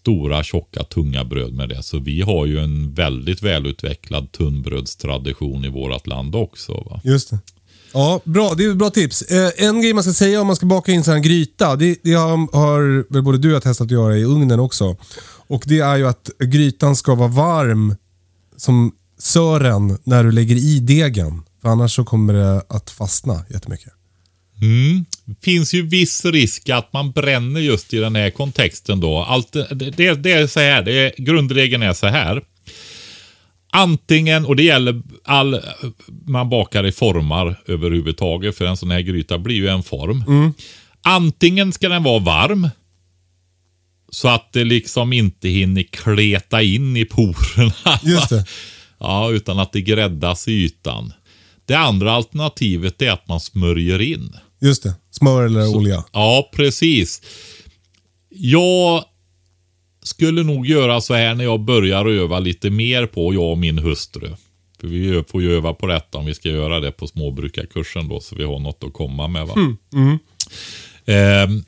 [0.00, 1.82] stora, tjocka, tunga bröd med det.
[1.82, 6.72] Så vi har ju en väldigt välutvecklad tunnbrödstradition i vårt land också.
[6.72, 7.00] Va?
[7.04, 7.38] Just det.
[7.92, 8.54] Ja, bra.
[8.54, 9.22] Det är ett bra tips.
[9.22, 11.98] Eh, en grej man ska säga om man ska baka in sån här gryta, det,
[12.02, 14.96] det har, har väl både du och jag testat att göra i ugnen också.
[15.48, 17.96] Och Det är ju att grytan ska vara varm
[18.56, 21.42] som sören när du lägger i degen.
[21.62, 23.92] För annars så kommer det att fastna jättemycket.
[24.62, 25.04] Mm.
[25.42, 29.18] finns ju viss risk att man bränner just i den här kontexten då.
[29.18, 32.42] Allt, det, det, är så här, det är, grundregeln är så här.
[33.72, 35.60] Antingen, och det gäller all
[36.26, 40.24] man bakar i formar överhuvudtaget, för en sån här gryta blir ju en form.
[41.02, 42.68] Antingen ska den vara varm,
[44.10, 47.98] så att det liksom inte hinner kleta in i porerna.
[48.02, 48.44] Just det.
[49.02, 51.12] Ja, utan att det gräddas i ytan.
[51.66, 54.36] Det andra alternativet är att man smörjer in.
[54.60, 54.94] Just det.
[55.10, 56.04] Smör eller olja.
[56.12, 57.22] Ja, precis.
[58.28, 59.04] Jag
[60.02, 63.78] skulle nog göra så här när jag börjar öva lite mer på, jag och min
[63.78, 64.36] hustru.
[64.80, 68.20] För vi får ju öva på detta om vi ska göra det på småbrukarkursen då,
[68.20, 69.46] så vi har något att komma med.
[69.46, 69.54] Va?
[71.06, 71.64] Ehm,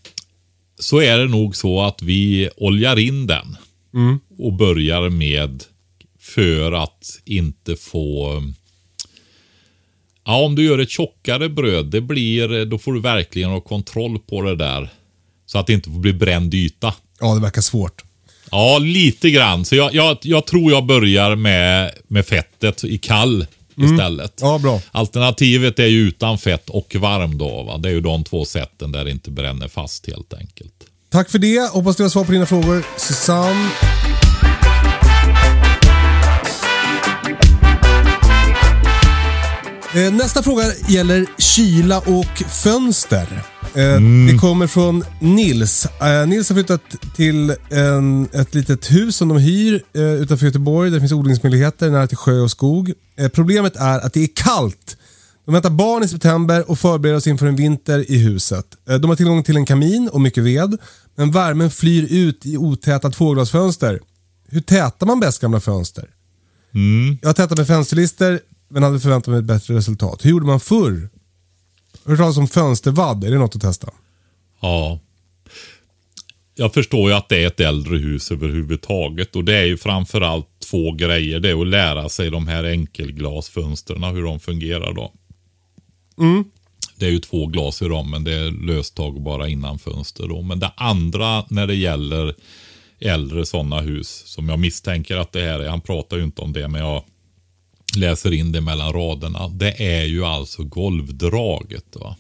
[0.79, 3.57] så är det nog så att vi oljar in den
[4.39, 5.65] och börjar med
[6.19, 8.43] för att inte få
[10.25, 14.19] Ja, om du gör ett tjockare bröd, det blir, då får du verkligen ha kontroll
[14.19, 14.89] på det där.
[15.47, 16.95] Så att det inte får bli bränd yta.
[17.21, 18.03] Ja, det verkar svårt.
[18.51, 19.65] Ja, lite grann.
[19.65, 23.47] Så jag, jag, jag tror jag börjar med, med fettet i kall
[23.77, 24.39] istället.
[24.41, 24.81] Ja, bra.
[24.91, 27.63] Alternativet är ju utan fett och varm då.
[27.63, 27.79] Va?
[27.79, 30.75] Det är ju de två sätten där det inte bränner fast helt enkelt.
[31.11, 31.71] Tack för det.
[31.73, 32.85] Hoppas du har svar på dina frågor.
[32.97, 33.71] Susanne.
[39.95, 43.43] Nästa fråga gäller kyla och fönster.
[43.75, 44.01] Eh,
[44.33, 45.87] Det kommer från Nils.
[46.01, 46.81] Eh, Nils har flyttat
[47.17, 50.91] till en, ett litet hus som de hyr eh, utanför Göteborg.
[50.91, 52.93] Där det finns odlingsmöjligheter nära till sjö och skog.
[53.19, 54.97] Eh, Problemet är att det är kallt.
[55.45, 58.67] De väntar barn i september och förbereder oss inför en vinter i huset.
[58.89, 60.77] Eh, De har tillgång till en kamin och mycket ved.
[61.17, 64.01] Men värmen flyr ut i otätat tvåglasfönster.
[64.51, 66.09] Hur tätar man bäst gamla fönster?
[67.23, 68.41] Jag har tätat med fönsterlister
[68.73, 70.25] men hade förväntat mig ett bättre resultat.
[70.25, 71.09] Hur gjorde man förr?
[72.05, 73.25] Hört talas om fönstervadd?
[73.25, 73.91] Är det något att testa?
[74.61, 74.99] Ja.
[76.55, 80.49] Jag förstår ju att det är ett äldre hus överhuvudtaget och det är ju framförallt
[80.71, 81.41] två grejer.
[81.41, 85.13] Det är att lära sig de här enkelglasfönstren, hur de fungerar då.
[86.97, 90.43] Det är ju två glas i dem, men det är löstagbara innan fönster då.
[90.43, 92.35] Men det andra när det gäller
[93.01, 96.53] äldre sådana hus, som jag misstänker att det här är, han pratar ju inte om
[96.53, 97.05] det, men jag
[97.97, 99.49] läser in det mellan raderna.
[99.49, 101.97] Det är ju alltså golvdraget.
[101.97, 102.17] Va?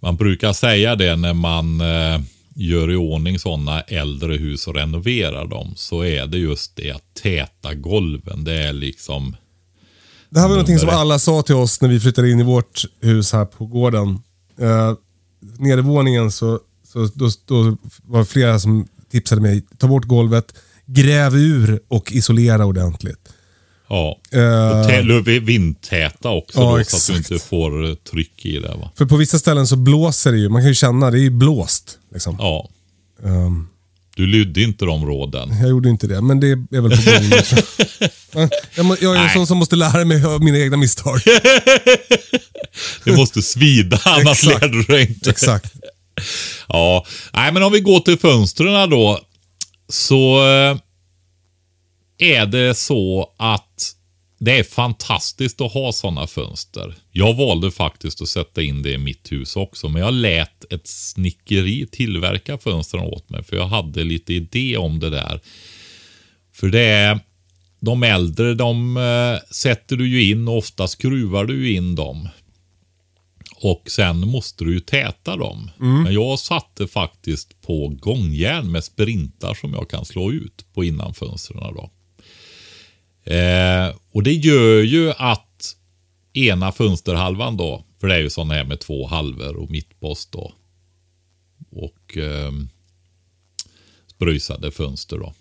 [0.00, 2.20] Man brukar säga det när man eh,
[2.54, 5.72] gör i ordning sådana äldre hus och renoverar dem.
[5.76, 8.44] Så är det just det att täta golven.
[8.44, 9.36] Det är liksom
[10.30, 12.84] Det här var någonting som alla sa till oss när vi flyttade in i vårt
[13.00, 14.08] hus här på gården.
[14.60, 14.94] Uh,
[15.58, 16.60] nedervåningen så,
[16.92, 19.62] så då, då var det flera som tipsade mig.
[19.78, 20.54] Ta bort golvet,
[20.86, 23.33] gräv ur och isolera ordentligt.
[23.88, 24.18] Ja.
[24.32, 28.58] Eh, Och tä- vindtäta också Ja, då, så att du inte får eh, tryck i
[28.58, 28.68] det.
[28.68, 28.90] Va?
[28.96, 30.48] För på vissa ställen så blåser det ju.
[30.48, 31.98] Man kan ju känna, det är ju blåst.
[32.12, 32.36] Liksom.
[32.38, 32.68] Ja.
[33.24, 33.68] Ehm,
[34.16, 35.58] Du lydde inte de råden.
[35.60, 37.30] jag gjorde inte det, men det är väl på gång.
[37.30, 38.98] nu, jag.
[39.02, 41.20] jag, är en sån som måste lära mig av mina egna misstag.
[43.04, 45.30] Det måste svida, annars lär du dig inte.
[45.30, 45.72] Exakt.
[46.68, 49.20] Ja, nej men om vi går till fönstren då.
[49.88, 50.76] Så eh,
[52.18, 53.63] är det så att
[54.44, 56.94] det är fantastiskt att ha sådana fönster.
[57.12, 60.86] Jag valde faktiskt att sätta in det i mitt hus också, men jag lät ett
[60.86, 65.40] snickeri tillverka fönstren åt mig, för jag hade lite idé om det där.
[66.52, 67.20] För det är,
[67.80, 72.28] de äldre, de eh, sätter du ju in och ofta skruvar du in dem.
[73.56, 75.70] Och sen måste du ju täta dem.
[76.04, 81.74] Men jag satte faktiskt på gångjärn med sprintar som jag kan slå ut på innanfönstren.
[81.74, 81.90] Då.
[83.24, 85.76] Eh, och det gör ju att
[86.32, 90.52] ena fönsterhalvan då, för det är ju sådana här med två halvor och mittpost då.
[91.70, 92.52] Och eh,
[94.06, 95.34] spröjsade fönster då.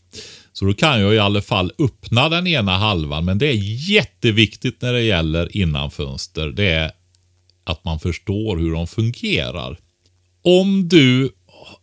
[0.53, 3.25] Så då kan jag i alla fall öppna den ena halvan.
[3.25, 6.47] Men det är jätteviktigt när det gäller innanfönster.
[6.47, 6.91] Det är
[7.63, 9.79] att man förstår hur de fungerar.
[10.41, 11.29] Om du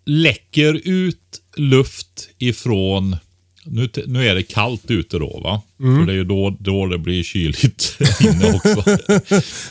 [0.06, 3.16] läcker ut luft ifrån
[3.64, 5.62] nu, nu är det kallt ute då va?
[5.78, 8.84] För det är ju då, då det blir kyligt inne också.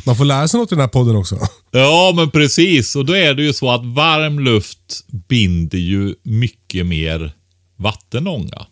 [0.06, 1.38] Man får lära sig något i den här podden också.
[1.72, 2.96] Ja, men precis.
[2.96, 7.32] Och då är det ju så att varm luft binder ju mycket mer
[7.78, 8.66] vattenånga.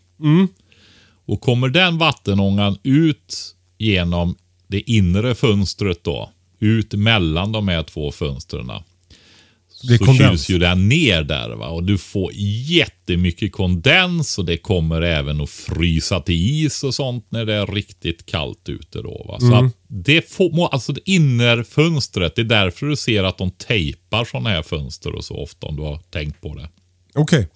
[1.26, 8.12] Och kommer den vattenångan ut genom det inre fönstret då, ut mellan de här två
[8.12, 8.70] fönstren,
[9.86, 10.30] blir så kondens.
[10.30, 11.50] kyls ju den ner där.
[11.50, 11.68] Va?
[11.68, 17.26] Och du får jättemycket kondens och det kommer även att frysa till is och sånt
[17.30, 19.02] när det är riktigt kallt ute.
[19.02, 19.40] Då, va?
[19.40, 24.24] Så att det får, alltså det innerfönstret, det är därför du ser att de tejpar
[24.24, 26.68] sådana här fönster och så ofta om du har tänkt på det.
[27.14, 27.48] Okej.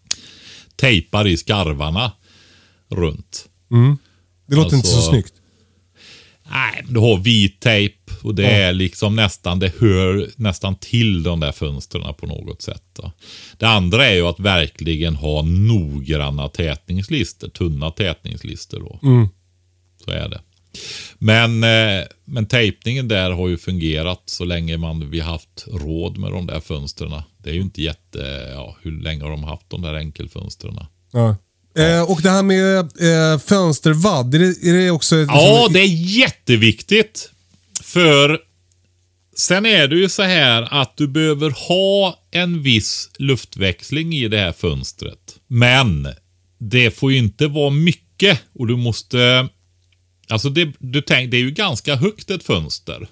[0.77, 2.13] Tejpar i skarvarna
[2.91, 3.49] runt.
[4.49, 5.33] Det låter inte så Alltså- snyggt.
[6.53, 11.41] Nej, du har vit tejp och det är liksom nästan, det hör nästan till de
[11.41, 12.83] där fönstren på något sätt.
[12.93, 13.13] Då.
[13.59, 18.99] Det andra är ju att verkligen ha noggranna tätningslister, tunna tätningslister då.
[20.05, 20.41] Så är det.
[21.19, 26.33] Men, eh, men tejpningen där har ju fungerat så länge man, vi haft råd med
[26.33, 27.23] de där fönstren.
[27.39, 30.79] Det är ju inte jätte, ja, hur länge har de haft de där enkelfönstren?
[31.13, 31.37] Ja.
[31.77, 35.17] Eh, och det här med eh, fönstervadd, är det, är det också...
[35.17, 37.31] ett- Ja, liksom- det är jätteviktigt.
[37.83, 38.39] För
[39.37, 44.39] sen är det ju så här att du behöver ha en viss luftväxling i det
[44.39, 45.37] här fönstret.
[45.49, 46.09] Men
[46.59, 49.49] det får ju inte vara mycket och du måste...
[50.29, 53.09] Alltså det, du tänk, det är ju ganska högt ett fönster.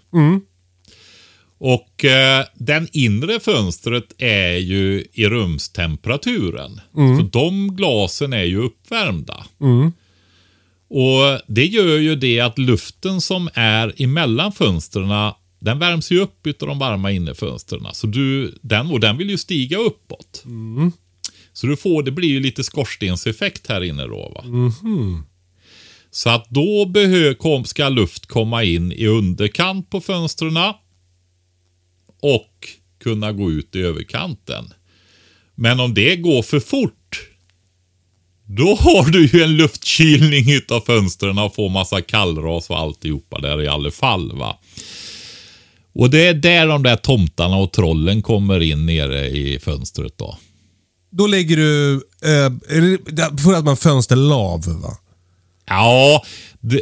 [1.63, 6.81] Och eh, den inre fönstret är ju i rumstemperaturen.
[7.19, 9.47] Så de glasen är ju uppvärmda.
[10.91, 15.09] Och Det gör ju det att luften som är emellan fönstren
[15.61, 17.87] den värms ju upp utav de varma innefönstren.
[17.93, 20.43] Så du, den, och den vill ju stiga uppåt.
[21.53, 24.33] Så du får, det blir ju lite skorstenseffekt här inne då.
[24.35, 24.45] Va?
[26.11, 30.57] Så att då behö, kom, ska luft komma in i underkant på fönstren
[32.23, 32.69] och
[33.03, 34.73] kunna gå ut i överkanten.
[35.55, 37.31] Men om det går för fort
[38.57, 43.63] då har du ju en luftkylning utav fönstren och får massa kallras och alltihopa där
[43.63, 44.39] i alla fall.
[44.39, 44.59] va.
[45.93, 50.39] Och det är där de där tomtarna och trollen kommer in nere i fönstret då.
[51.11, 51.95] Då lägger du...
[52.23, 52.53] Eh,
[53.45, 54.97] för att man fönsterlav va?
[55.71, 56.25] Ja,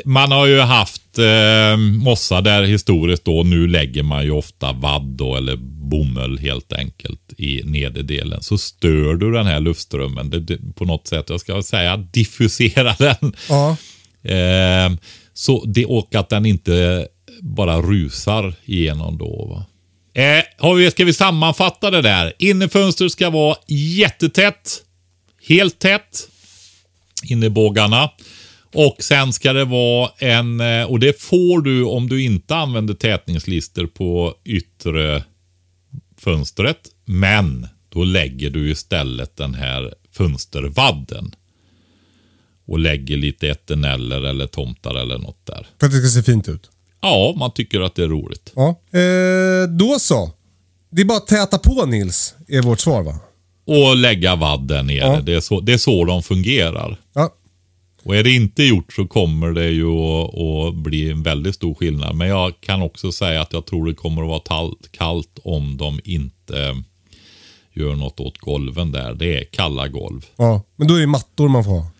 [0.04, 3.42] man har ju haft eh, mossa där historiskt då.
[3.42, 5.56] Nu lägger man ju ofta vadd då, eller
[5.90, 8.42] bomull helt enkelt i nederdelen.
[8.42, 11.30] Så stör du den här luftströmmen det, det, på något sätt.
[11.30, 13.32] Jag ska säga diffusera den.
[13.48, 13.76] Ja.
[14.30, 14.92] Eh,
[15.34, 17.08] så det, och att den inte
[17.40, 19.46] bara rusar igenom då.
[19.46, 19.64] Va?
[20.22, 22.32] Eh, har vi, ska vi sammanfatta det där?
[22.38, 24.82] Innerfönster ska vara jättetätt.
[25.48, 26.28] Helt tätt.
[27.24, 28.10] Innerbågarna.
[28.74, 32.94] Och sen ska det vara en, eh, och det får du om du inte använder
[32.94, 35.24] tätningslister på yttre
[36.16, 36.78] fönstret.
[37.04, 41.34] Men då lägger du istället den här fönstervadden.
[42.66, 45.66] Och lägger lite eterneller eller tomtar eller något där.
[45.80, 46.70] För att det ska se fint ut.
[47.00, 48.52] Ja, man tycker att det är roligt.
[48.56, 48.68] Ja.
[48.98, 50.32] Eh, då så.
[50.90, 53.18] Det är bara att täta på Nils, är vårt svar va?
[53.66, 54.96] Och lägga vadd där nere.
[54.96, 55.20] Ja.
[55.20, 56.96] Det, är så, det är så de fungerar.
[57.14, 57.34] Ja.
[58.02, 61.74] Och är det inte gjort så kommer det ju att, att bli en väldigt stor
[61.74, 62.16] skillnad.
[62.16, 65.76] Men jag kan också säga att jag tror det kommer att vara tallt, kallt om
[65.76, 66.82] de inte
[67.72, 69.14] gör något åt golven där.
[69.14, 70.26] Det är kalla golv.
[70.36, 70.62] ja.
[70.76, 71.90] Men då är det mattor man får ha.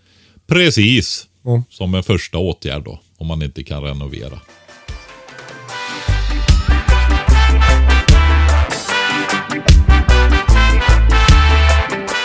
[0.46, 1.26] Precis.
[1.42, 1.62] Ja.
[1.70, 3.00] Som en första åtgärd då.
[3.16, 4.40] Om man inte kan renovera.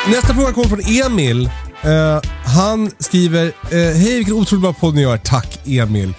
[0.08, 1.50] Nästa fråga kommer från Emil.
[1.84, 5.18] Eh, han skriver, eh, hej vilken otroligt bra podd ni gör.
[5.18, 6.14] Tack Emil.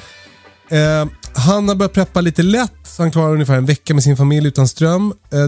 [0.70, 4.16] Eh, han har börjat preppa lite lätt, så han klarar ungefär en vecka med sin
[4.16, 5.12] familj utan ström.
[5.32, 5.38] Eh,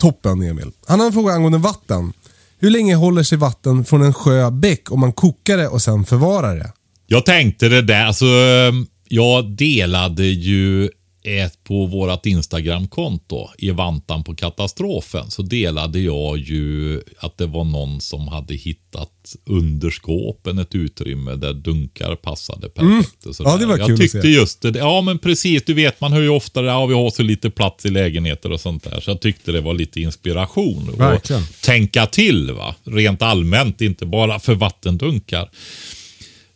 [0.00, 0.70] toppen Emil.
[0.86, 2.12] Han har en fråga angående vatten.
[2.60, 6.04] Hur länge håller sig vatten från en sjö, bäck om man kokar det och sen
[6.04, 6.72] förvarar det?
[7.06, 8.72] Jag tänkte det där, alltså eh,
[9.08, 10.90] jag delade ju
[11.22, 17.64] är på vårt Instagramkonto i vantan på katastrofen så delade jag ju att det var
[17.64, 23.26] någon som hade hittat under skåpen ett utrymme där dunkar passade perfekt.
[23.26, 23.50] och sådär.
[23.50, 24.28] Ja, det var kul Jag att tyckte se.
[24.28, 24.78] just det.
[24.78, 25.62] Ja, men precis.
[25.64, 26.68] Du vet, man hör ju ofta det.
[26.68, 29.00] Ja, vi har så lite plats i lägenheter och sånt där.
[29.00, 30.88] Så jag tyckte det var lite inspiration.
[30.88, 31.42] Och Verkligen.
[31.64, 32.74] tänka till, va.
[32.84, 35.50] Rent allmänt, inte bara för vattendunkar.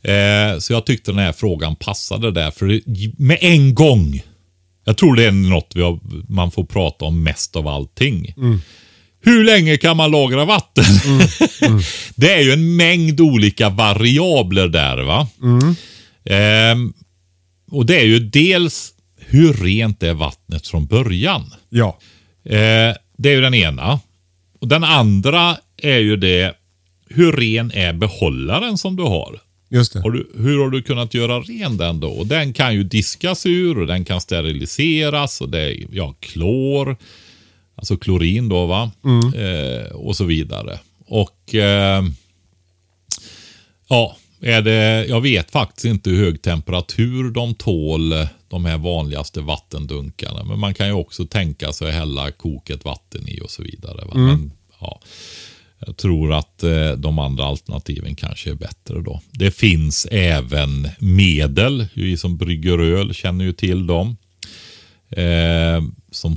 [0.02, 2.50] Eh, så jag tyckte den här frågan passade där.
[2.50, 2.80] För
[3.22, 4.22] med en gång.
[4.84, 8.34] Jag tror det är något vi har, man får prata om mest av allting.
[9.24, 10.84] Hur länge kan man lagra vatten?
[12.14, 15.02] det är ju en mängd olika variabler där.
[15.02, 15.28] va.
[16.24, 16.92] Ehm,
[17.70, 21.54] och det är ju dels hur rent är vattnet från början.
[21.68, 21.98] Ja.
[22.44, 24.00] Eh, det är ju den ena.
[24.60, 26.54] Och Den andra är ju det,
[27.08, 29.40] hur ren är behållaren som du har?
[29.72, 30.00] Just det.
[30.00, 32.08] Har du, hur har du kunnat göra ren den då?
[32.08, 36.96] Och den kan ju diskas ur och den kan steriliseras och det är ja, klor,
[37.74, 38.90] alltså klorin då va?
[39.34, 40.78] Eh, och så vidare.
[41.06, 42.04] Och eh,
[43.88, 48.14] ja, är det, jag vet faktiskt inte hur hög temperatur de tål,
[48.48, 50.44] de här vanligaste vattendunkarna.
[50.44, 54.04] Men man kan ju också tänka sig att hälla koket vatten i och så vidare.
[54.06, 54.14] Va?
[54.14, 55.00] Men, ja,
[55.86, 59.20] jag tror att eh, de andra alternativen kanske är bättre då.
[59.32, 61.86] Det finns även medel.
[61.94, 64.16] Vi som brygger öl känner ju till dem.
[65.10, 66.36] Eh, som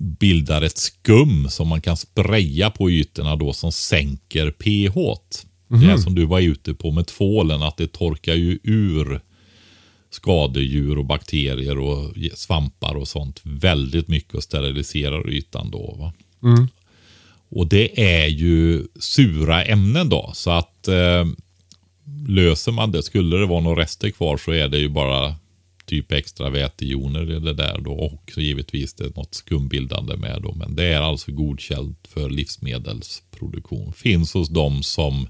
[0.00, 4.94] bildar ett skum som man kan spraya på ytorna då som sänker pH.
[5.68, 9.20] Det är som du var ute på med tvålen, att det torkar ju ur
[10.10, 15.96] skadedjur och bakterier och svampar och sånt väldigt mycket och steriliserar ytan då.
[15.98, 16.12] Va?
[17.50, 20.30] Och det är ju sura ämnen då.
[20.34, 21.24] Så att eh,
[22.28, 25.34] löser man det, skulle det vara några rester kvar så är det ju bara
[25.84, 27.92] typ extra vätejoner i det där då.
[27.92, 30.54] Och så givetvis det är något skumbildande med då.
[30.54, 33.92] Men det är alltså godkänt för livsmedelsproduktion.
[33.92, 35.28] Finns hos de som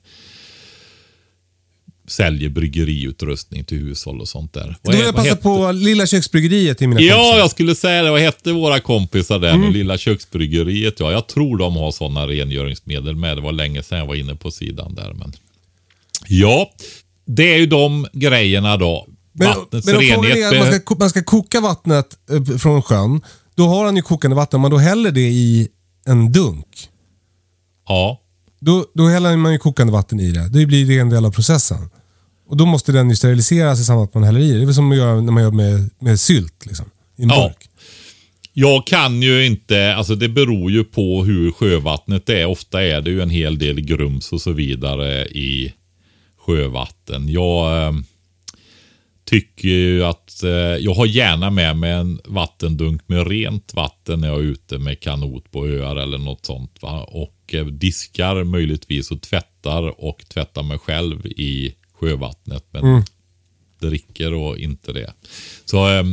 [2.11, 4.77] säljer bryggeriutrustning till hushåll och sånt där.
[4.83, 7.39] Då vill jag passa heter- på Lilla köksbryggeriet i mina Ja, kompisar.
[7.39, 8.11] jag skulle säga det.
[8.11, 9.73] Vad hette våra kompisar där Mm.
[9.73, 11.01] Lilla köksbryggeriet.
[11.01, 13.37] Ja, jag tror de har sådana rengöringsmedel med.
[13.37, 15.13] Det var länge sedan jag var inne på sidan där.
[15.15, 15.33] Men...
[16.29, 16.71] Ja,
[17.27, 19.07] det är ju de grejerna då.
[19.33, 20.37] Men, Vattnets men renhet.
[20.37, 22.07] är att man ska, ko- man ska koka vattnet
[22.51, 23.21] eh, från sjön.
[23.55, 24.57] Då har han ju kokande vatten.
[24.59, 25.69] Om man då häller det i
[26.07, 26.67] en dunk.
[27.89, 28.20] Ja,
[28.61, 30.49] Då, då häller man ju kokande vatten i det.
[30.49, 31.91] Det blir det en del av processen.
[32.49, 34.57] Och då måste den ju steriliseras i samband med att man häller i det.
[34.57, 36.67] Det är väl som man gör när man gör med, med sylt.
[36.67, 36.87] Liksom,
[37.17, 37.47] I en Ja.
[37.49, 37.67] burk.
[38.53, 42.47] Jag kan ju inte, alltså det beror ju på hur sjövattnet är.
[42.47, 45.73] Ofta är det ju en hel del grums och så vidare i
[46.47, 47.29] sjövatten.
[47.29, 47.93] Jag eh,
[49.31, 54.28] tycker ju att eh, jag har gärna med mig en vattendunk med rent vatten när
[54.28, 56.78] jag är ute med kanot på öar eller något sånt.
[56.81, 57.05] Va?
[57.05, 62.64] Och eh, diskar möjligtvis och tvättar och tvättar mig själv i sjövattnet.
[62.70, 62.85] Men
[63.81, 65.12] dricker och inte det.
[65.64, 66.05] Så eh,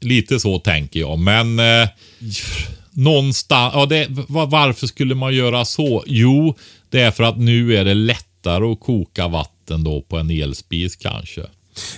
[0.00, 1.18] lite så tänker jag.
[1.18, 1.88] Men eh,
[2.90, 6.04] någonstans, ja, det, va- varför skulle man göra så?
[6.06, 6.56] Jo,
[6.90, 10.96] det är för att nu är det lättare att koka vatten då på en elspis
[10.96, 11.42] kanske.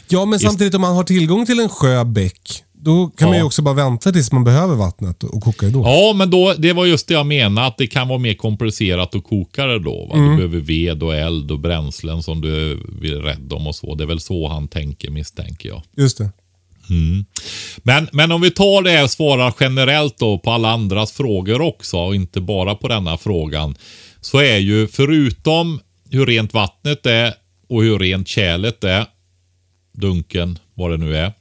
[0.08, 3.40] Ja, men samtidigt om man har tillgång till en sjö, bäck, då kan man ju
[3.40, 3.46] Ja.
[3.46, 5.82] också bara vänta tills man behöver vattnet och koka det då.
[5.82, 9.14] Ja, men då, det var just det jag menade, att det kan vara mer komplicerat
[9.14, 10.06] att koka det då.
[10.06, 10.16] Va?
[10.16, 13.94] Du behöver ved och eld och bränslen som du vill rädda om och så.
[13.94, 15.82] Det är väl så han tänker misstänker jag.
[15.96, 16.30] Just det.
[17.82, 21.96] Men, men om vi tar det och svarar generellt då på alla andras frågor också
[21.98, 23.74] och inte bara på denna frågan.
[24.20, 27.34] Så är ju förutom hur rent vattnet är
[27.68, 29.06] och hur rent kärlet är,
[29.94, 31.32] dunken, vad det nu är,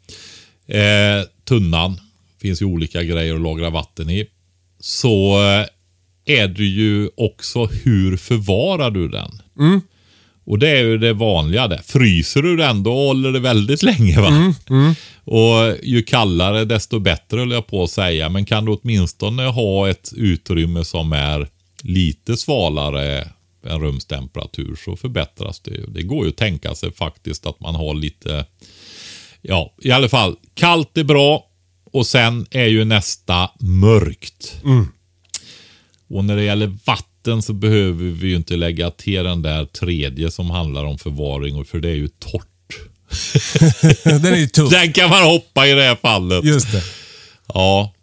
[0.68, 2.00] eh, tunnan,
[2.42, 4.28] finns ju olika grejer att lagra vatten i.
[4.80, 5.66] Så eh,
[6.26, 9.42] är det ju också hur förvarar du den?
[10.46, 11.82] Och det är ju det vanliga där.
[11.84, 14.28] Fryser du den då håller det väldigt länge va?
[15.26, 18.30] Och ju kallare desto bättre höll jag på att säga.
[18.30, 21.48] Men kan du åtminstone ha ett utrymme som är
[21.84, 23.28] lite svalare
[23.66, 25.86] än rumstemperatur så förbättras det.
[25.88, 28.46] Det går ju att tänka sig faktiskt att man har lite,
[29.42, 31.50] ja i alla fall kallt är bra
[31.86, 34.62] och sen är ju nästa mörkt.
[36.08, 40.32] Och när det gäller vatten så behöver vi ju inte lägga till den där tredje
[40.32, 42.48] som handlar om förvaring för det är ju torrt.
[44.04, 44.70] Den är ju tuff.
[44.70, 46.46] Den kan man hoppa i det här fallet.
[46.46, 46.84] Just det.
[47.48, 47.94] Ja,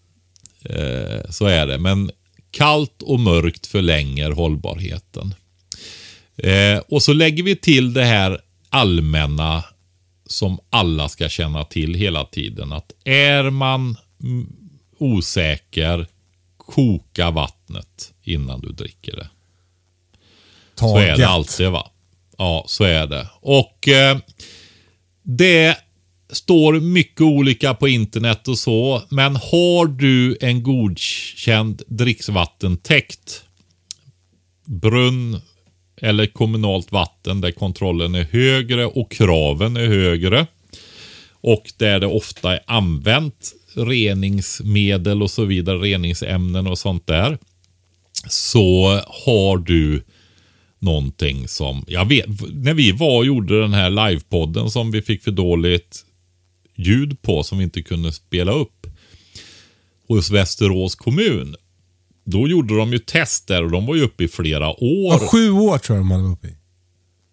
[0.64, 1.78] eh, så är det.
[1.78, 2.10] Men
[2.50, 5.34] kallt och mörkt förlänger hållbarheten.
[6.42, 9.64] Eh, och så lägger vi till det här allmänna
[10.26, 12.72] som alla ska känna till hela tiden.
[12.72, 13.96] Att är man
[14.98, 16.06] osäker,
[16.56, 19.28] koka vattnet innan du dricker det.
[20.74, 21.90] Så är det alltid va?
[22.38, 23.28] Ja, så är det.
[23.40, 24.18] Och eh,
[25.22, 25.78] det
[26.30, 29.02] står mycket olika på internet och så.
[29.08, 33.44] Men har du en godkänd dricksvattentäkt,
[34.64, 35.40] brunn
[36.00, 40.46] eller kommunalt vatten där kontrollen är högre och kraven är högre
[41.40, 47.38] och där det ofta är använt reningsmedel och så vidare, reningsämnen och sånt där.
[48.28, 50.02] Så har du
[50.78, 55.22] någonting som, jag vet, när vi var och gjorde den här livepodden som vi fick
[55.22, 56.04] för dåligt
[56.76, 58.86] ljud på som vi inte kunde spela upp
[60.08, 61.56] hos Västerås kommun.
[62.24, 65.18] Då gjorde de ju tester och de var ju uppe i flera år.
[65.20, 66.56] Ja, sju år tror jag de hade uppe i.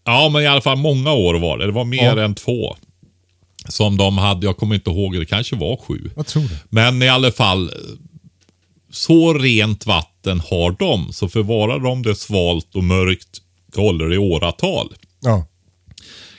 [0.05, 1.65] Ja, men i alla fall många år var det.
[1.65, 2.23] Det var mer ja.
[2.23, 2.75] än två.
[3.69, 6.09] Som de hade, jag kommer inte ihåg, det kanske var sju.
[6.15, 6.59] Jag tror det.
[6.69, 7.71] Men i alla fall,
[8.91, 11.13] så rent vatten har de.
[11.13, 13.41] Så förvarar de det svalt och mörkt,
[13.73, 14.93] det håller i åratal.
[15.21, 15.45] Ja.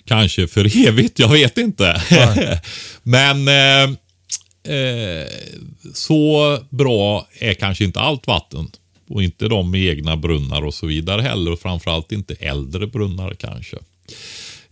[0.04, 2.02] Kanske för evigt, jag vet inte.
[3.02, 3.96] Men eh,
[4.68, 5.26] eh,
[5.94, 8.70] så bra är kanske inte allt vatten.
[9.10, 11.52] Och inte de med egna brunnar och så vidare heller.
[11.52, 13.76] Och framförallt inte äldre brunnar kanske.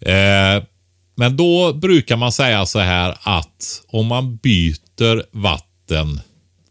[0.00, 0.62] Eh,
[1.14, 6.20] men då brukar man säga så här att om man byter vatten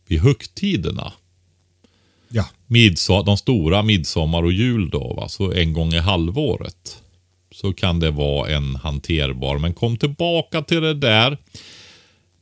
[0.07, 1.13] vid högtiderna.
[2.29, 2.45] Ja.
[2.67, 5.29] Midsom de stora midsommar och jul då, va?
[5.29, 7.01] så en gång i halvåret.
[7.51, 9.57] Så kan det vara en hanterbar.
[9.57, 11.37] Men kom tillbaka till det där.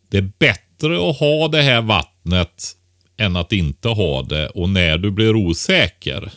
[0.10, 2.76] Det är bättre att ha det här vattnet
[3.18, 4.50] än att inte ha det.
[4.50, 6.34] Och när du blir osäker.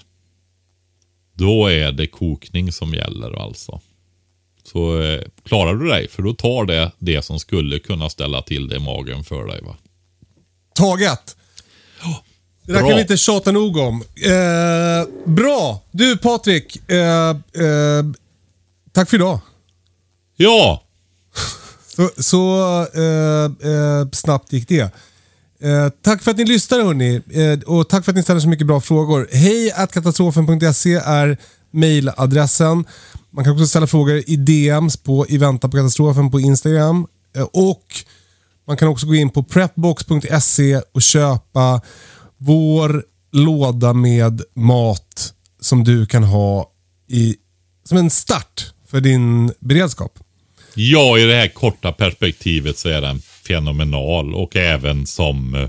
[1.32, 3.80] Då är det kokning som gäller alltså.
[4.64, 8.68] Så eh, klarar du dig, för då tar det det som skulle kunna ställa till
[8.68, 9.60] det i magen för dig.
[9.62, 9.76] va?
[10.74, 11.36] Taget!
[12.66, 12.88] Det där bra.
[12.88, 14.04] kan vi inte tjata nog om.
[14.24, 15.82] Eh, bra!
[15.90, 18.04] Du Patrik, eh, eh,
[18.92, 19.40] tack för idag.
[20.36, 20.85] Ja!
[21.96, 22.60] Så, så
[22.94, 24.92] eh, eh, snabbt gick det.
[25.60, 27.22] Eh, tack för att ni lyssnar hörni.
[27.30, 29.28] Eh, och tack för att ni ställer så mycket bra frågor.
[29.32, 31.38] Hej katastrofen.se är
[31.70, 32.84] mailadressen.
[33.30, 37.06] Man kan också ställa frågor i DMs på i väntan på katastrofen på Instagram.
[37.36, 37.84] Eh, och
[38.66, 41.80] man kan också gå in på prepbox.se och köpa
[42.36, 46.70] vår låda med mat som du kan ha
[47.08, 47.36] i,
[47.84, 50.18] som en start för din beredskap.
[50.78, 55.68] Ja, i det här korta perspektivet så är den fenomenal och även som eh,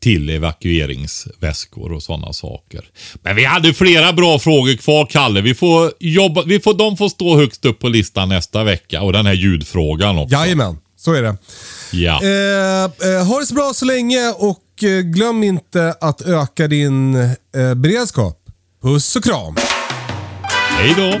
[0.00, 2.84] till evakueringsväskor och sådana saker.
[3.22, 5.40] Men vi hade flera bra frågor kvar, Kalle.
[5.40, 9.12] Vi får jobba, vi får, de får stå högst upp på listan nästa vecka och
[9.12, 10.36] den här ljudfrågan också.
[10.36, 11.36] Jajamän, så är det.
[11.92, 12.22] Ja.
[12.22, 17.14] Eh, eh, ha det så bra så länge och eh, glöm inte att öka din
[17.14, 18.38] eh, beredskap.
[18.82, 19.56] Puss och kram.
[20.78, 21.20] Hej då.